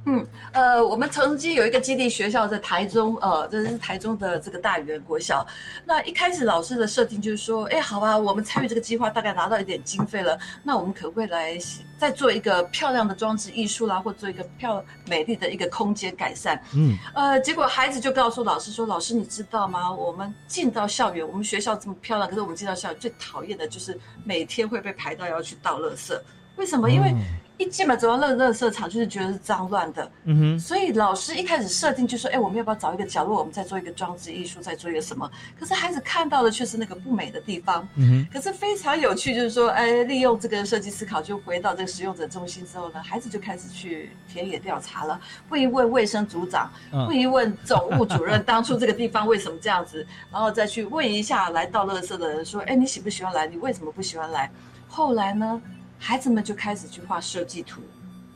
[0.06, 5.46] 嗯，呃，我们曾经有一个基地学校在台中，呃，这是台中的这个大园国小。
[5.84, 11.58] 那一开始老师的设定就是说，哎，好吧，我们参与这个计划，大概拿到一点经费了，那我们可不可以来
[11.98, 16.58] 再做一个漂亮的装置艺术啦，或做一个漂美丽的一个空间改善？
[16.74, 19.92] 嗯，呃，结果孩子就告诉老师说：“老师，你知道吗？
[19.92, 26.18] 我们进到校园，我们学校这么漂亮，可是我们进到校园最讨厌的就是每天会被排到要去倒垃圾。
[26.56, 26.90] 为什么？
[26.90, 27.14] 因为哦
[27.60, 30.10] 一进门走到垃垃圾场，就是觉得是脏乱的。
[30.24, 37.86] 嗯哼，所以老师一开始设定就说：“哎，我们要不要找一个角落，我们再做一个装置艺术，再做一个什么？”可是孩子看到的却是那个不美的地方。
[37.96, 53.46] 嗯可是非常有趣，就是说，哎，利用这个设计思考，就回到这个使用者中心之后呢，孩子就开始去田野调查了，不一问卫生组长，嗯问一问总务主任，当初这个地方为什么这样子，然后再去问一下来到垃圾的人说，哎，你喜不喜欢来？
[53.46, 54.50] 你为什么不喜欢来？
[54.88, 55.60] 后来呢，
[56.00, 57.82] 孩子们就开始去画设计图，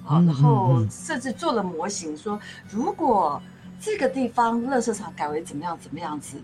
[0.05, 3.41] 好，嗯然后甚至做了模型，说如果
[3.81, 6.37] 这个地方乐色场改为怎么样怎么样子。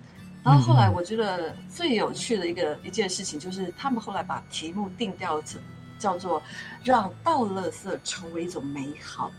[0.42, 5.60] 然后后来我觉得最有趣的一个一件事情，就是他们后来把题目定调成
[5.98, 6.42] 叫做
[6.82, 9.30] “让倒垃圾成为一种美好”。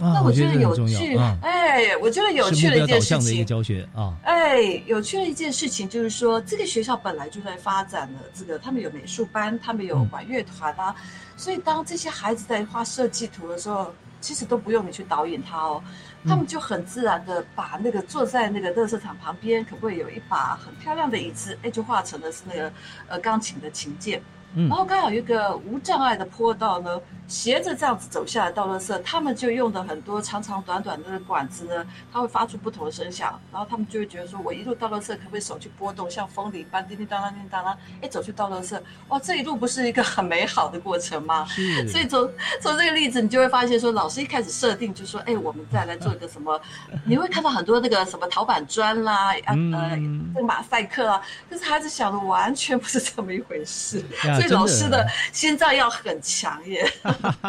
[0.00, 3.24] 啊，那我觉觉得有趣啊，，哎，我觉得有趣的一件事情。
[3.26, 4.12] 的一个教学啊。
[4.24, 10.94] 哎，有趣的一件事情就是说，这个学校本来就在发展的这个，他们有美术班，他们有嗯管乐团啊，
[11.36, 15.80] 所以当这些孩子在画设计图的时候，其实都不用你去导演他哦，
[16.26, 22.72] 他们就很自然的把那个坐在那个乐色场旁边，可不可以有一把很漂亮的椅子，哎，就画成了是那个
[23.06, 24.20] 呃钢琴的琴键。
[24.54, 24.68] 嗯。
[24.68, 41.44] 然后刚好有一个无障碍的坡道呢，斜着这样子走下来到垃圾，他们就用的很多长长短短的管子呢，它会发出不同的声响，然后他们就会觉得说，我一路到垃圾，可不可以手去拨动，像风铃般叮叮当当叮叮当当，哎，走去到垃圾，哇，这一路不是一个很美好的过程吗？
[41.46, 46.60] 是，所以从从这个例子，你就会发现说，老师一开始设定就说，哎，我们再来做一个什么，
[47.04, 56.84] 你会看到很多那个什么陶板砖啦，啊呃，嗯这个马赛克啊，可是孩子想的完全不是这么一回事，呀老师的的心脏要很强耶。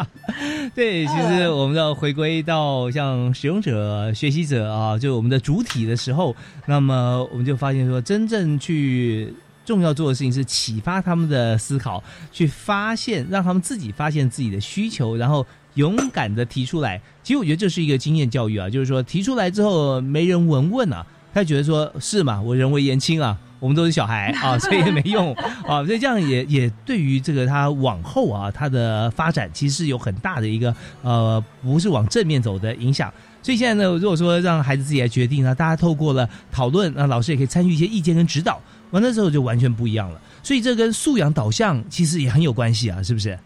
[0.74, 6.34] 对，其实我们要回归到像使用者、学习者啊，就我们的主体的时候，
[6.66, 9.32] 那么我们就发现说，真正去
[9.64, 17.00] 重要做的事情是启发他们的思考，去发现，让他们自己发现自己的需求，然后勇敢的提出来。
[17.22, 23.38] 其实我觉得这是一个经验教育啊，就是说提出来之后没人闻问啊，他觉得说是嘛，我人微言轻啊。
[23.58, 25.34] 我们都是小孩 啊，所以也没用
[25.66, 33.12] 啊，所以这样也也对于这个他往后啊，他的发展其实是有很大的一个呃，不是往正面走的影响。
[33.42, 38.60] 所以现在呢，如果说让孩子自己来决定呢，大家透过了讨论，那老师也可以参与一些意见跟指导，
[38.90, 40.20] 完了之后就完全不一样了。
[40.42, 43.38] 所以这跟素养导向其实也很有关系啊，是不是？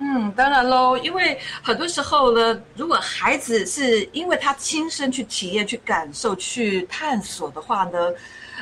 [0.00, 7.98] 嗯，当然喽，因为很多时候呢，如果孩子是因为他亲身去体验、去感受、去探索的话呢，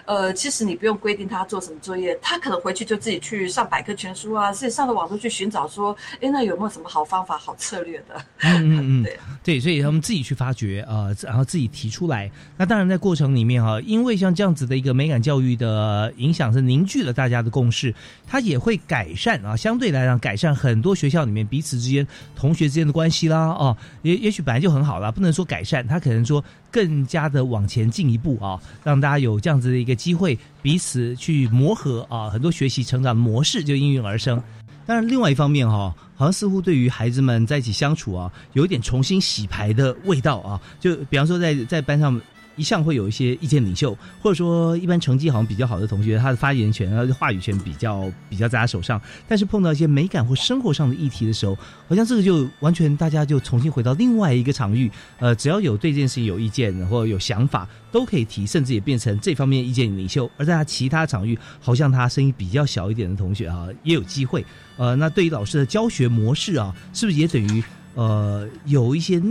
[0.04, 8.16] 呃，其实你不用规定他做什么作业，他可能回去就自己去上百科全书啊，自己上了网络去寻找说，哎，那有没有什么好方法、好策略的？
[8.42, 12.30] 嗯嗯 嗯，对对，所以他们自己去发掘啊、呃，然后自己提出来。
[12.56, 17.94] 那当然在过程里面哈、因为像这样子的一个美感教育的影响是凝聚了大家的共识，
[18.26, 26.42] 它也会改善啊，相对来讲改善很多学校里面彼此之间同学之间的关系啦哦，也也许本来就很好啦，不能说改善，它可能说
[26.76, 34.42] 更加的往前进一步啊，让大家有这样子的一个机会彼此去磨合啊，很多学习成长模式就应运而生。
[34.84, 40.60] 当然，另外一方面哈、好像似乎对于孩子们在一起相处啊，有一点重新洗牌的味道啊。
[40.78, 42.20] 就比方说在，在班上
[42.56, 49.00] 一向会有一些意见领袖，或者说一般成绩好像比较好的同学，他的发言权、他的话语权比较比较在他手上。
[49.28, 51.56] 但是碰到一些美感或生活上的议题的时候，
[51.88, 54.90] 好像这个就完全大家就重新回到另外一个场域。
[55.18, 60.30] 呃，只要有对这件事情有意见或者有想法，都可以提，甚至也变成这方面意见领袖。
[60.36, 64.44] 而在他其他场域，好像他声音比较小一点的同学啊，也有机会。
[64.76, 67.62] 呃，那对于老师的教学模式啊，是不是也等于
[67.94, 69.22] 呃有一些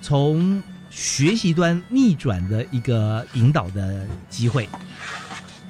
[0.00, 0.62] 从
[0.96, 4.66] 学习端逆转的一个引导的机会？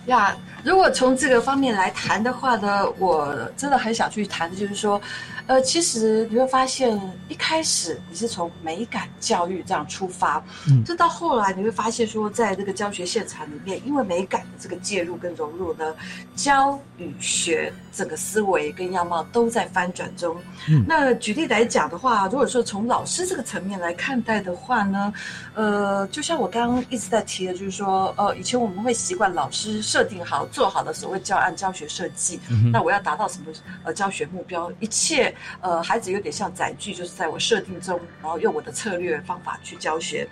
[0.06, 0.36] 呀，
[0.66, 5.00] 如果从这个方面来谈的话呢，我真的很想去谈的就是说，
[5.46, 15.94] 呃，其实你会发现，一开始你是从美感教育这样出发，嗯这到后来你会发现说，在这个教学现场里面，因为美感的这个介入跟融入呢，
[16.34, 20.36] 教与学整个思维跟样貌都在翻转中。
[20.68, 25.12] 嗯那举例来讲的话，如果说从老师这个层面来看待的话呢，
[25.54, 33.52] 呃，就像我刚刚一直在提的，就是说，呃，以前我们会习惯老师设定好、做好的所谓教案、教学设计，嗯那我要达到什么
[33.84, 40.26] 呃教学目标，一切呃孩子有点像载具，就是在我设定中，然后用我的策略方法去教学。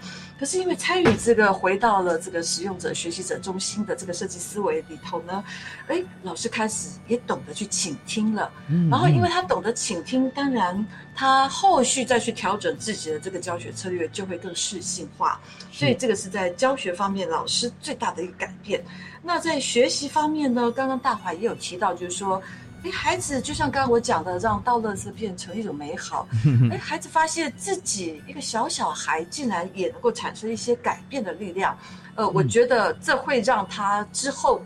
[0.45, 5.43] 可是因为参与这个回到了这个使用者、学习者中心的这个设计思维里头呢，
[5.89, 8.53] 哎，老师开始也懂得去倾听了。
[8.69, 10.87] 嗯然后因为他懂得倾听，当然
[11.17, 15.41] 他后续再去调整自己的这个教学策略就会更适性化。
[15.73, 18.85] 所以这个是在教学方面老师最大的一个改变。
[19.23, 22.43] 那在学习方面呢，刚刚大华也有提到，就是说。
[22.85, 26.29] 哎，孩子就像刚刚我讲的，让倒垃圾变成一种美好。
[26.71, 31.77] 哎，孩子发现自己一个小小孩竟然也能够产生一些改变的力量。
[32.15, 34.63] 呃，我觉得这会让他之后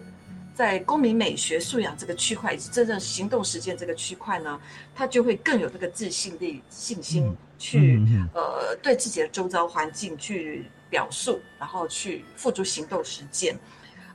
[0.53, 4.61] 在公民美学素养这个区块以及真正行动实践这个区块呢，
[4.97, 8.03] 他就会更有这个自信力、信心去、
[8.35, 13.57] 呃对自己的周遭环境去表述，然后去付诸行动实践。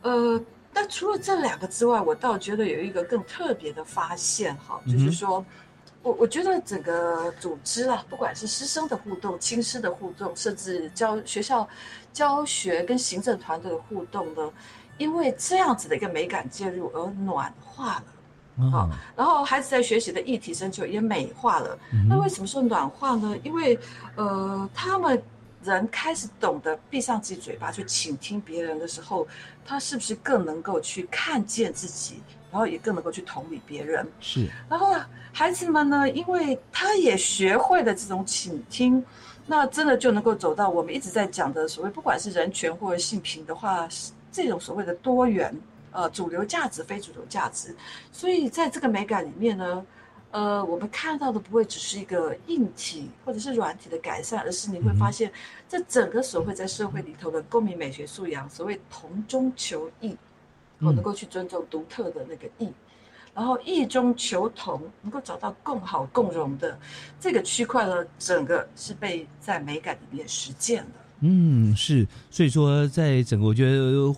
[0.01, 0.37] 呃，
[0.73, 5.45] 但除了这两个之外，我倒觉得有一个更特别的发现哈，就是说。
[6.05, 11.65] 我我觉得整个组织啊，不管是师生的互动、亲师的互动，甚至教学校
[12.11, 14.51] 教学跟行政团队的互动呢，
[14.97, 18.03] 因为这样子的一个美感介入而暖化
[18.57, 18.67] 了。
[18.77, 21.79] 啊，然后孩子在学习的议题深究也美化了。
[21.93, 23.33] 嗯那为什么说暖化呢？
[23.41, 23.79] 因为
[24.17, 25.23] 呃，他们
[25.63, 29.27] 人开始懂得闭上自己嘴巴去倾听别人的时候，
[29.65, 34.07] 他是不是更能够去看见自己，然后也更能够去同理别人？
[34.19, 34.95] 是然后
[35.31, 39.03] 孩子们呢，因为他也学会了这种倾听，
[39.47, 43.87] 那真的就能够走到我们一直在讲的所谓，不管是人权或者性平的话，
[44.31, 45.53] 这种所谓的多元，
[45.91, 47.75] 呃，主流价值、非主流价值。
[48.11, 49.85] 所以在这个美感里面呢，
[50.33, 55.31] 呃，我们看到的不会只是一个硬体或者是软体的改善，而是你会发现，
[55.69, 60.17] 这整个所谓在社会里头的公民美学素养，所谓同中求异，
[60.79, 62.67] 我嗯能够去尊重独特的那个异。
[63.35, 66.79] 然后异中求同，能够找到共好共荣的
[67.19, 70.91] 这个区块呢，整个是被在美感里面实践的。
[71.19, 74.15] 嗯，是，所以说，在整个我觉得，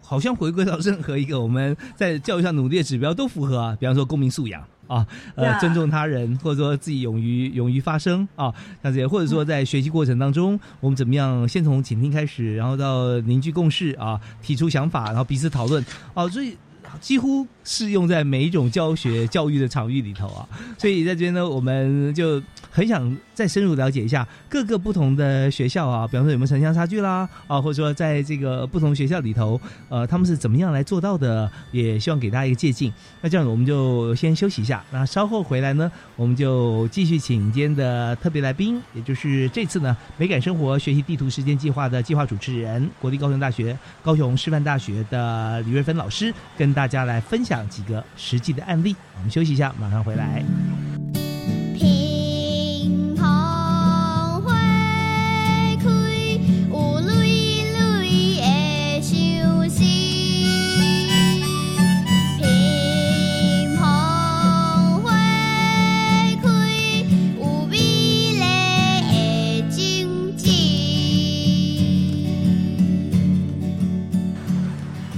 [0.00, 15.84] 好像回归到任何一个我们在教育上努力的指标都符合啊，比方说公民素养啊，呃，尊重他人，或者说自己勇于勇于发声啊，这些，或者说在学习过程当中，我们怎么样先从倾听开始，然后到凝聚共识啊，提出想法，然后彼此讨论
[16.14, 16.56] 啊，所以。
[17.00, 32.92] 几乎适用在每一种教学教育的场域里头啊， 所以在这边呢，我们就很想再深入了解一下各个不同的学校啊，比方说有没有城乡差距啦啊，或者说在这个不同学校里头，呃，他们是怎么样来做到的，也希望给大家一个借鉴。
[33.20, 48.96] 那这样我们就先休息一下，那稍后回来呢，我们就继续请今天的特别来宾，也就是这次呢美感生活学习地图时间计划的计划主持人，国立高雄大学、高雄师范大学的李瑞芬老师，跟大家来分享几个实际的案例。
[49.16, 50.42] 我们休息一下，马上回来。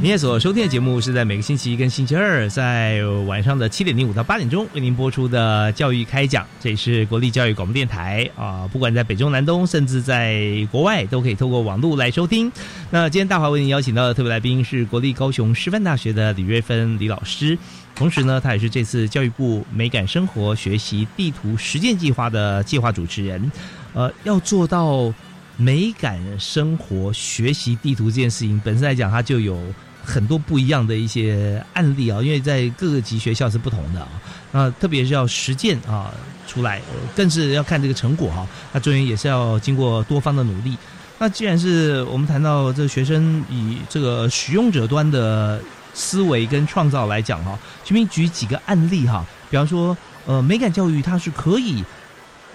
[0.09, 12.51] 您所收听的节目是在每个星期一跟星期二，在晚上的七点零五到八点钟为您播出的教育开讲，这里是国立教育广播电台啊，不管在北中南东，甚至在国外，都可以透过网络来收听。
[12.89, 17.59] 那今天大华为您邀请到的特别来宾是国立高雄师范大学的李瑞芬李老师，
[17.95, 23.53] 同时呢，他也是这次教育部美感生活学习地图实践计划的计划主持人。
[23.93, 25.13] 呃，要做到
[25.59, 29.61] 美感生活学习地图这件事情，本身来讲，它就有。
[30.09, 34.09] 很多不一样的一些案例啊，因为在各个级学校是不同的啊，
[34.53, 36.11] 那特别是要实践啊
[36.47, 36.81] 出来，
[37.15, 38.47] 更是要看这个成果哈。
[38.73, 40.75] 那中间也是要经过多方的努力。
[41.19, 45.61] 那既然是我们谈到这学生以这个使用者端的
[45.93, 49.95] 思维跟创造来讲哈，请您举几个案例哈，比方说
[50.25, 51.85] 呃美感教育它是可以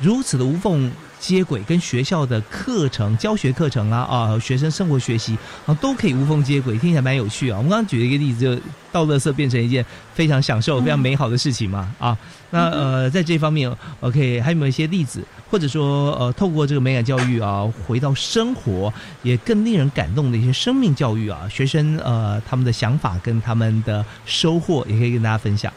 [0.02, 0.92] 如此的无缝。
[1.24, 7.58] 接轨跟学校的课程、教学课程啊啊，学生生活学习啊，都可以无缝接轨，听起来蛮有趣啊。
[7.58, 8.62] 我们刚刚举了一个例子，就
[8.92, 12.18] 倒垃圾变成一件非常享受、非常美好的事情嘛啊。
[12.50, 25.72] 那呃，在这方面，OK，还有没有一些例子，或者说呃，透过这个美感教育啊，回到生活也更令人感动的一些生命教育啊，学生呃他们的想法跟他们的收获，也可以跟大家分享。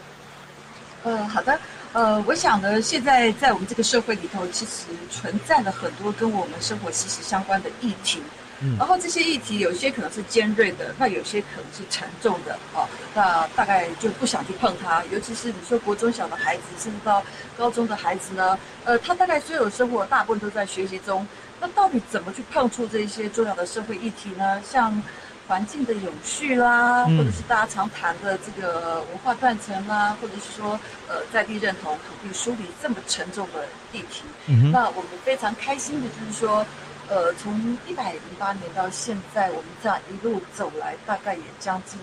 [1.05, 1.57] 嗯，好的。
[1.97, 8.21] 呃，我想呢，现在在我们这个社会里头，其实存在了很多跟我们生活息息相关的议题。
[8.61, 12.87] 嗯，然后这些议题有些可能是尖锐的，那有些可能是沉重的啊。
[13.15, 15.03] 那大概就不想去碰它。
[15.11, 17.23] 尤其是你说国中小的孩子，甚至到
[17.57, 21.27] 高中的孩子呢，呃，他大概所有生活大部分都在学习中。
[21.59, 24.61] 那到底怎么去碰触这些重要的社会议题呢？
[24.71, 25.03] 像。
[25.49, 30.79] 环境的永续啦，或者是大家常谈的这个文化断层啦，或者是说
[31.09, 34.25] 呃在地认同、土地梳理这么沉重的议题，
[34.73, 36.67] 那我们非常开心的就是说，
[37.09, 41.99] 呃，从一百零八年到现在，我们这样一路走来，大概也将近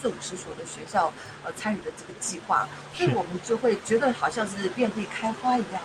[0.00, 1.12] 四五十所的学校
[1.44, 5.82] 呃参与的这个计划，所以我们就会觉得好像是遍地开花一样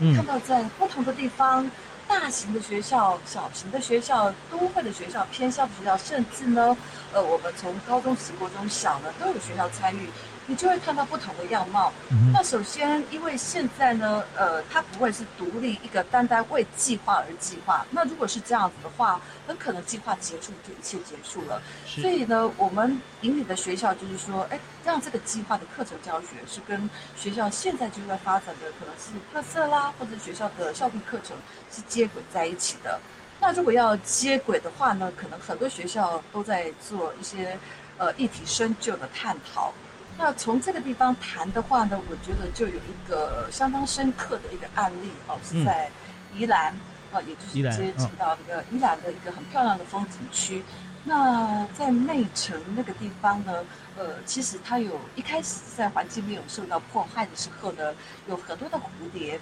[0.00, 1.70] 的，看到在不同的地方。
[2.08, 6.76] 大型的学校、小型的学校、都会的学校、偏校的学校，甚至呢，
[7.12, 10.08] 呃，我们从高中、职、国中小呢，都有学校参与。
[10.46, 11.92] 你就会看到不同的样貌。
[12.32, 17.84] 那首先，因为现在呢，呃，它不会是独立一个单单为计划而计划。
[17.90, 21.60] 那如果是这样子的话，很可能计划结束就一切结束了。
[21.86, 31.36] 所以呢，我们引领的学校就是说，哎，让这个计划的课程教学是跟学校现在就在发展的可能是特色啦，或者学校的校定课程
[31.72, 33.00] 是接轨在一起的。
[33.40, 37.58] 那如果要接轨的话呢，可能很多学校都在做一些
[37.98, 39.72] 呃议题深究的探讨。
[40.18, 45.90] 那从这个地方谈的话呢，我觉得就有一个相当深刻的一个案例哦，是在
[46.34, 46.74] 宜兰
[47.12, 50.62] 啊，也就是接触到一个宜兰的一个很漂亮的风景区。
[51.04, 53.62] 那在内城那个地方呢，
[53.96, 57.94] 呃，其实它有一开始在环境没有受到破坏的时候呢，
[58.26, 59.38] 有很多的蝴蝶。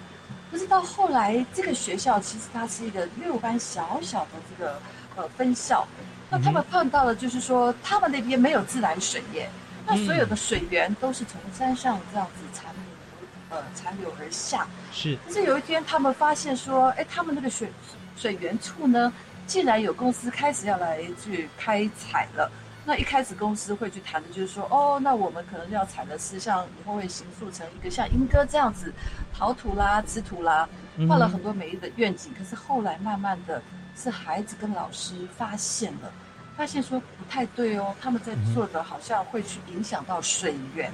[0.51, 4.79] 可是到后来，这个学校其实它是一个六班小小的这个
[5.15, 5.87] 呃分校，
[6.29, 9.49] 那他们碰到了就是说，他们那边没有自来水耶。
[9.85, 14.67] 那所有的水源都是从山上这样子残流，呃，残流而下。
[14.91, 15.17] 是。
[15.25, 17.71] 可是有一天，他们发现说，哎，他们那个水
[18.15, 19.13] 水源处呢，
[19.45, 22.51] 竟然有公司开始要来去开采了。
[22.87, 28.93] 那一开始公司会去谈的就是说，哦，那我们可能要采的是像以后会形塑成一个像莺歌这样子
[29.33, 30.69] 陶土啦、瓷土啦，
[31.09, 32.31] 画了很多美丽的愿景。
[32.37, 33.61] 可是后来慢慢的，
[33.95, 36.11] 是孩子跟老师发现了。
[36.57, 40.91] 发现说不太对哦，他们在做的好像会去影响到水源。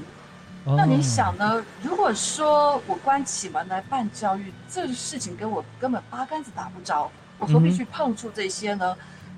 [0.64, 1.64] 那你想呢？
[1.82, 8.96] 如果说我关起门来办教育，这个事情跟我根本八竿子打不着，我何必去碰触这些呢？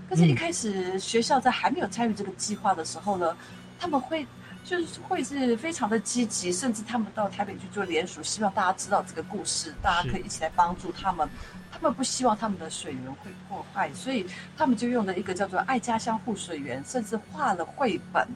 [0.09, 3.35] 可是，一开始学校在还没有参与这个计划的时候呢，
[3.79, 4.27] 他们会
[4.65, 11.27] 就是会是非常的积极，甚至他们到台北去做联署，希望大家知道这个故事，大家可以一起来帮助他们。
[11.73, 18.27] 他们不希望他们的水源会破坏，所以他们就用了一个叫做“爱家乡护水源”，甚至画了绘本，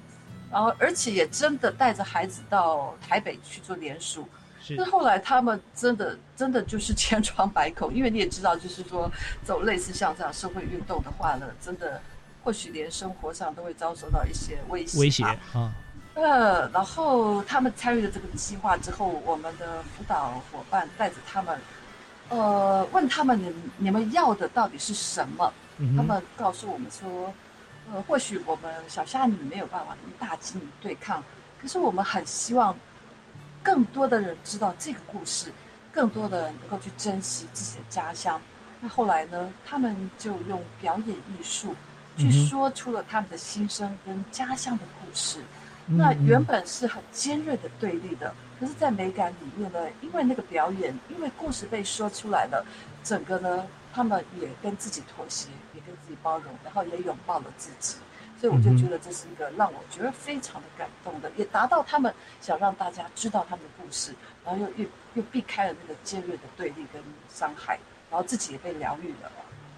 [0.51, 4.27] 然后而且也真的带着孩子到台北去做联署。
[4.59, 4.83] 是。
[4.85, 9.09] 后来他们真的真的就是千疮百孔，因为你也知道，就是说
[9.43, 12.01] 走类似像这样社会运动的话呢，真的
[12.43, 14.99] 或许连生活上都会遭受到一些威胁。
[14.99, 15.71] 威胁啊。
[16.15, 21.57] 呃，然后他们参与了这个计划之后，我们的辅导伙伴带着他们。
[22.29, 25.53] 呃，问他们你你们要的到底是什么？
[25.95, 27.33] 他们告诉我们说，
[27.91, 31.23] 呃，或许我们小虾米没有办法跟大金鱼对抗，
[31.61, 32.75] 可是我们很希望
[33.61, 35.51] 更多的人知道这个故事，
[35.91, 38.41] 更多的人能够去珍惜自己的家乡。
[38.81, 41.75] 那后来呢，他们就用表演艺术
[42.17, 45.39] 去说出了他们的心声跟家乡的故事。
[45.39, 52.65] 嗯那原本是很尖锐的对立的，可是，在美感里面呢，因为那个表演，因为故事被说出来了，
[53.03, 57.97] 整个呢，他们也跟自己妥协，也跟自己包容，然后也拥抱了自己。
[58.39, 64.13] 所以我就觉得这是一个让我觉得非常的感动的，也达到他们想让大家知道他们的故事，
[64.45, 67.79] 然后又又又避开了那个尖锐的对立跟伤害，
[68.11, 69.31] 然后自己也被疗愈了。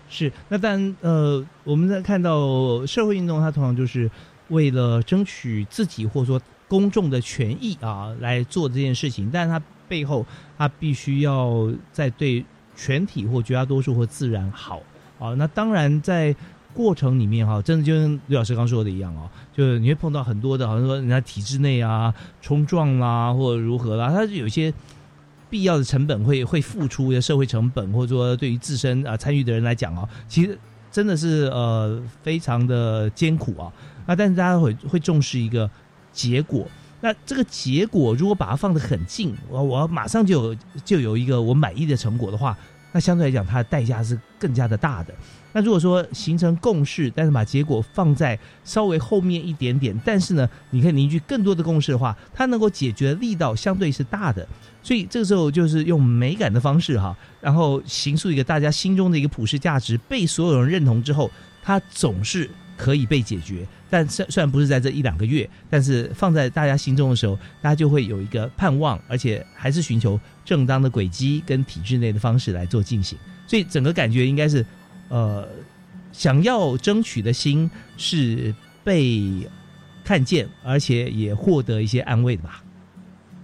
[0.10, 4.12] 是，那当然，呃，我们在看到社会运动，它通常就是
[4.50, 10.26] 为了争取自己或者说公众的权益啊来做这件事情，但是它背后
[10.58, 12.46] 它必须要在对
[12.76, 14.82] 全体或绝大多数或自然好
[15.20, 15.34] 啊。
[15.34, 16.34] 那当然在
[16.74, 24.74] 过程里面哈、真的就跟刘老师刚说的一样哦，就是你会碰到很多的，好像说人家体制内啊冲撞啦，或者如何啦，它有一些。
[25.52, 30.56] 必要的成本会会付出的社会成本，或者说对于自身啊、参与的人来讲啊，其实
[30.92, 33.74] 真的是呃非常的艰苦啊。
[34.06, 35.68] 那但是大家会会重视一个
[36.12, 36.68] 结果。
[37.02, 42.58] 那这个结果如果把它放得很近，我我马上就有就有一个我满意的成果的话，
[42.92, 45.14] 那相对来讲它的代价是更加的大的。
[45.52, 54.48] 那如果说形成共识，但是把结果放在稍微后面一点点，但是呢，你可以凝聚更多的共识的话，它能够解决的力道相对是大的。
[54.84, 61.32] 所以这个时候就是用美感的方式哈，然后形塑一个大家心中的一个普世价值，被所有人认同之后，
[61.64, 62.48] 它总是
[62.78, 63.66] 可以被解决。
[63.90, 73.18] 但虽虽然不是在这一两个月，但是放在大家心中的时候，大家就会有一个盼望，而且还是寻求正当的轨迹跟体制内的方式来做进行。
[73.48, 74.66] 所以整个感觉应该是，
[75.08, 75.48] 呃，
[76.12, 79.50] 想要争取的心是被
[80.04, 82.64] 看见，而且也获得一些安慰的吧。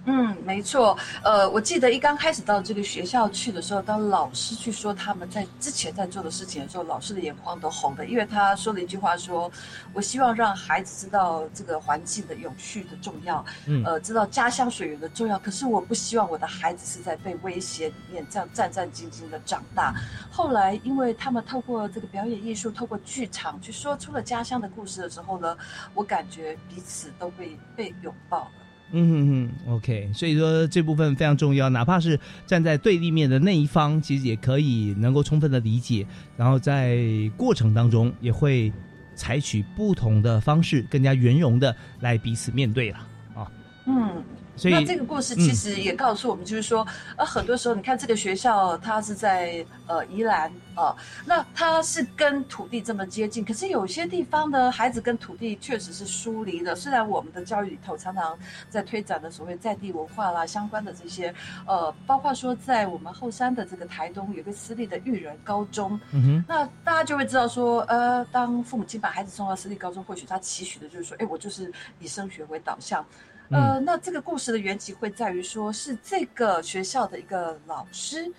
[0.07, 0.95] 嗯，没错。
[1.23, 9.51] 呃，我记得一刚开始到这个学校去的时候，当老师去说他们在之前在做的事情的时候，老师的眼眶都红的，因为他说了一句话说
[9.93, 15.39] ：“我希望让孩子知道这个环境的永续的重要，嗯呃，知道家乡水源的重要。
[15.39, 19.91] 可是我不希望我的孩子是在被威胁里面这样战战兢兢的长大。
[20.29, 25.57] 后来，因为他们透过这个表演艺术，透过剧场去说出了家乡的故事的时候呢，
[25.95, 28.51] 我感觉彼此都被被拥抱了。
[28.91, 36.05] 嗯哼哼，OK，所以说这部分非常重要，哪怕是站在对立面的那一方，其实也可以能够充分的理解，
[36.37, 36.99] 然后在
[37.35, 38.71] 过程当中也会
[39.15, 42.97] 采取不同的方式，更加圆融的来彼此面对了
[43.33, 43.51] 啊。
[43.87, 44.23] 嗯，
[44.55, 46.85] 所以那这个故事其实也告诉我们，就是说，
[47.17, 50.93] 呃，很多时候你看这个学校，它是在呃宜兰啊、
[51.25, 56.75] 那它是跟土地这么接近，可是有些地方呢，孩子跟土地确实是疏离的。
[56.75, 58.37] 虽然我们的教育里头常常
[58.69, 61.33] 在推展的所谓在地文化啦，相关的这些，
[61.65, 73.05] 呃，包括说在我们后山的这个台东有个私立的育人高中，嗯哼，那大家就会知道说，呃，当父母亲把孩子送到私立高中，或许他期许的就是说，哎，我就是以升学为导向。
[73.51, 78.31] 呃，那这个故事的缘起会在于说，是这个学校的一个老师，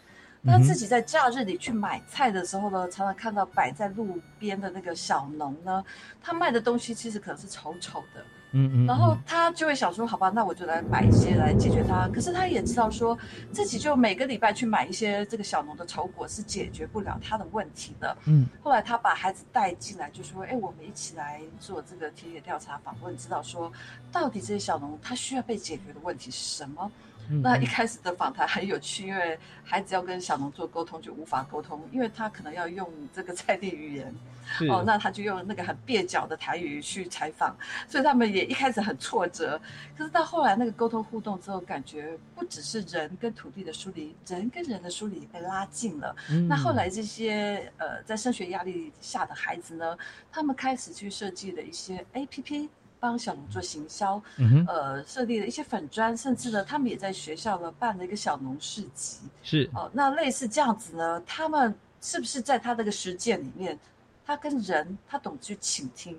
[0.46, 5.84] 他自己在假日里去买菜的时候呢，常常看到摆在路边的那个小农呢，
[6.22, 12.08] 他卖的东西其实可能是丑丑的，嗯嗯，然后他就会想说，好吧，那我就来买一些来解决它。
[12.08, 13.18] 可是他也知道说，
[13.52, 18.16] 自己就每个礼拜去买一些这个小农的丑果是解决不了他的问题的。
[18.26, 23.70] 嗯，后来他把孩子带进来，就说，哎，我们一起来做这个田野调查访问，知道说
[24.12, 26.90] 到底这些小农他需要被解决的问题是什么。
[27.30, 34.14] 嗯那一开始的访谈很有趣，因为孩子要跟小农做沟通就无法沟通，因为他可能要用这个在地语言，
[34.68, 37.56] 哦，那他就用那个很蹩脚的台语去采访，
[37.88, 39.60] 所以他们也一开始很挫折。
[39.96, 46.14] 可是到后来那个沟通互动之后，感觉不只是人跟土地的疏离，人跟人的疏离也被拉近了。
[46.30, 49.96] 嗯那后来这些呃在升学压力下的孩子呢，
[50.30, 52.68] 他们开始去设计了一些 APP。
[53.06, 59.18] 帮小农做行销，嗯呃，设立了一些粉砖，甚至呢，他们也在学校呢办了一个小农市集。
[59.44, 63.78] 是哦，那类似这样子呢，他们是不是在他这个实践里面，
[64.26, 66.18] 他跟人他懂去倾听，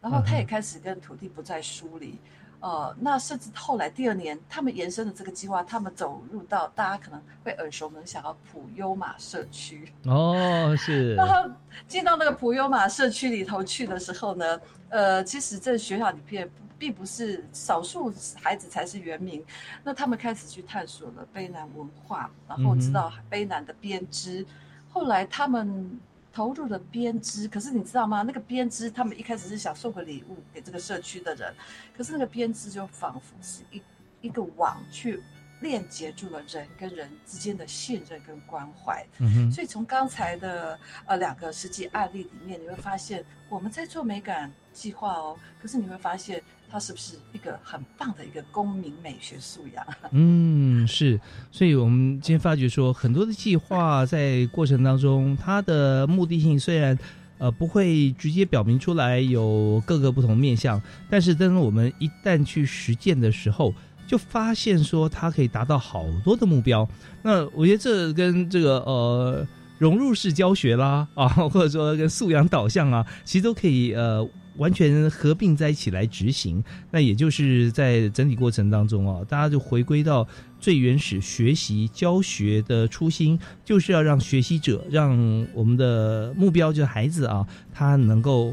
[0.00, 2.16] 然后他也开始跟土地不再疏离。
[2.60, 9.92] 呃，那甚至后来第二年，他们延伸的这个计划，他们走入到大家可能会耳熟能详的普优马社区。
[10.06, 11.48] 哦，是 然后
[11.86, 18.12] 进到那个普优马社区里头去的时候呢，呃，其实这学校里面并不是少数
[18.42, 19.44] 孩子才是原名，
[19.84, 24.46] 那他们开始去探索了卑南文化，然后知道卑南的编织，
[24.90, 26.00] 后来他们。
[26.30, 28.22] 投入了编织，可是你知道吗？
[28.22, 31.52] 那个编织，他们一开始是想送个礼物给这个社区的人，
[31.96, 33.82] 可是那个编织就仿佛是一
[34.20, 35.20] 一个网去
[35.60, 39.04] 链接住了人跟人之间的信任跟关怀。
[39.18, 46.40] 嗯哼，所以从刚才的呃两个实际案例里面，你会发现我们在做美感计划哦，可是你会发现
[46.70, 49.84] 它是不是一个很棒的一个公民美学素养？
[50.12, 51.18] 嗯，是，
[51.50, 56.96] 所以我们今天发觉说，很多的计划在过程当中，它的目的性虽然
[57.38, 60.80] 呃不会直接表明出来有各个不同面向，
[61.10, 63.74] 但是当我们一旦去实践的时候，
[64.08, 66.88] 就发现说它可以达到好多的目标。
[67.22, 69.46] 那我觉得这跟这个呃
[69.78, 74.28] 融入式教学啦啊， 或者说跟素养导向啊，其实都可以呃。
[74.58, 80.26] 完全合并在一起来执行，那也就是在整体过程当中啊，大家就回归到
[80.58, 85.16] 最原始学习教学的初心，就是要让学习者，让
[85.54, 88.52] 我们的目标就是孩子啊，他能够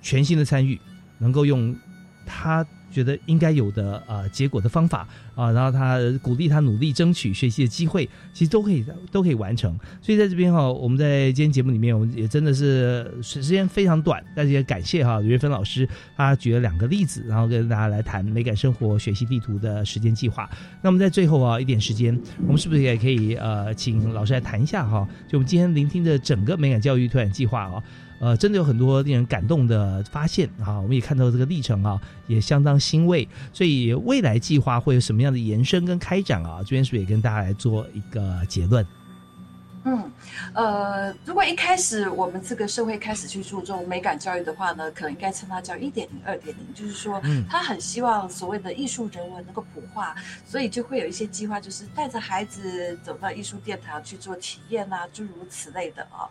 [0.00, 0.78] 全心的参与，
[1.18, 1.74] 能够用
[2.24, 2.64] 他。
[2.98, 9.78] 觉得应该有的呃结果的方法啊，然后他鼓励他努力争取学习的机会，其实都可以都可以完成。
[10.02, 20.50] 所以在这边哈，我们在今天节目里面，我们也真的是时间非常短，但是也感谢哈吕月芬老师，他举了两个例子，然后跟大家来谈美感生活学习地图的时间计划。
[20.82, 25.08] 那我们在最后啊一点时间，我们是不是也可以呃请老师来谈一下哈？
[25.28, 27.80] 就我们今天聆听的整个美感教育推展计划啊。
[28.20, 30.80] 呃，真的有很多令人感动的发现啊！
[30.80, 33.28] 我们也看到这个历程啊，也相当欣慰。
[33.52, 36.58] 所以未来计划会有什么样的延伸跟开展啊？
[36.60, 38.84] 这边是不是也跟大家来做一个结论？
[39.84, 40.12] 嗯，
[40.52, 50.14] 呃，如果一开始我们这个社会开始去注重美感教育的话呢，可能应该称它叫一点零、二点零，就是说，他很希望所谓的艺术人文能够普化，
[50.44, 56.28] 所以就会有一些计划，就是带着孩子走到艺术殿堂去做体验啊，诸如此类的啊。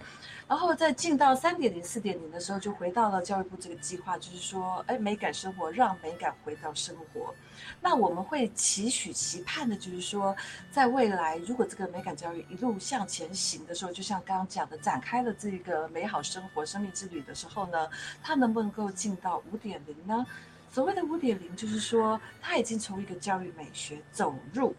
[0.48, 7.36] 然后在进到三点零、四点零的时候，就回到了教育部这个计划，就是说，哎，美感生活，让美感回到生活。
[7.82, 10.34] 那我们会期许、期盼的，就是说，
[10.72, 17.90] 在未来，如果这个美感教育一路向前行的时候，就像刚刚讲的，展开了这个美好生活、生命之旅的时候呢，
[18.24, 20.26] 它能不能够进到五点零呢？
[20.72, 24.74] 所谓的五点零，就是说，它已经从一个教育美学走入。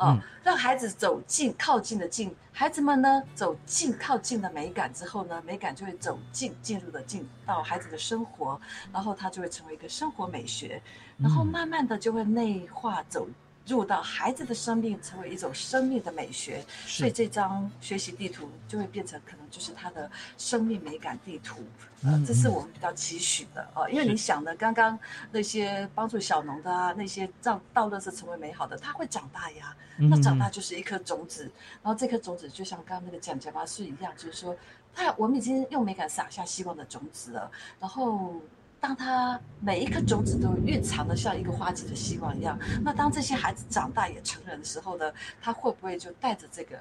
[0.00, 8.58] 哦，让孩子走近、靠近的近，孩子们呢走近、靠近的美感之后呢，美感就会走进、进入的进到孩子的生活，
[8.92, 10.80] 然后它就会成为一个生活美学，
[11.18, 13.28] 然后慢慢的就会内化走。
[13.66, 21.62] 入到孩子的生命，成为一种生命的美学，所以这张学习地图就会变成可能就是他的生命美感地图。
[22.02, 24.98] 呃，这是我们比较期许的哦，因为你想的刚刚
[25.30, 29.76] 那些帮助小农的啊，那些让道乐是成为美好的，他会长大呀。
[29.98, 31.44] 那长大就是一颗种子，
[31.82, 34.56] 然后这颗种子就像刚刚那个讲讲巴是一样，就是说，
[34.94, 38.34] 他我们已经用美感撒下希望的种子了，然后。
[38.80, 46.78] 当他每一颗种子都蕴藏的像一个花季的希望一样，那当这些孩子长大也成人的时候呢，他会不会就带着这个，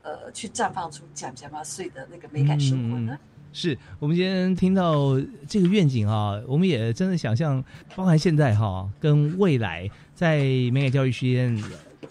[0.00, 3.18] 呃，去绽放出讲讲嘛碎的那个美感生活呢？
[3.52, 7.62] 是我们今天听到这个愿景啊，我们也真的想象，
[7.94, 10.38] 包含现在哈跟未来在
[10.72, 11.54] 美感教育实验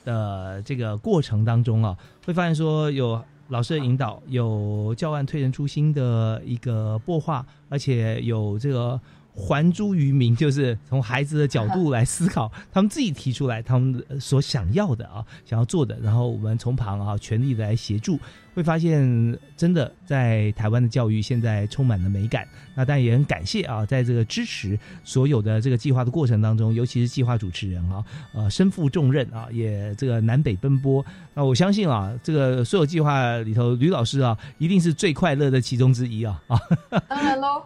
[0.05, 9.01] 的这个过程当中啊，会发现说有老师的引导，有教案推陈出新的一个擘画，而且有这个。
[9.34, 18.19] 还诸于民，就是从孩子的角度来思考，他们自己提出来他们所想要的啊，想要做的，然后我们从旁啊全力的来协助。
[18.54, 22.47] 会发现，真的在台湾的教育现在充满了美感。
[22.74, 31.06] 那当然也很感谢啊，在这个支持所有的这个计划的过程当中，尤其是计划主持人啊，呃，身负重任啊，也这个南北奔波。
[31.34, 36.60] 那我相信啊，这个所有计划里头，吕老师啊，一定是最快乐的其中之一啊啊！
[37.08, 37.64] 当然喽，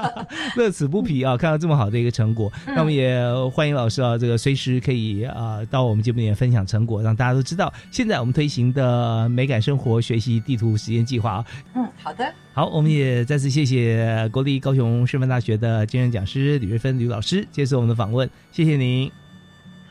[0.56, 1.36] 乐此不疲啊！
[1.36, 3.22] 看到这么好的一个成果，那我们也
[3.52, 10.25] 欢迎老师啊，这个随时可以啊到我们节目里面分享成果，让大家都知道现在我们推行的美感生活学习。
[10.26, 11.46] 及地图实验计划啊。
[11.74, 12.34] 嗯好的。
[12.52, 19.10] 好我们也再次谢谢国立高雄师范大学的兼任讲师李瑞芬李老师接受我们的访问谢谢您。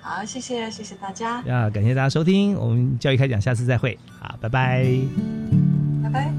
[0.02, 1.42] 好谢谢谢谢大家。
[1.48, 3.98] 啊感谢大家收听我们教育开讲下次再会。
[4.20, 4.86] 好拜拜。
[6.04, 6.34] 拜拜。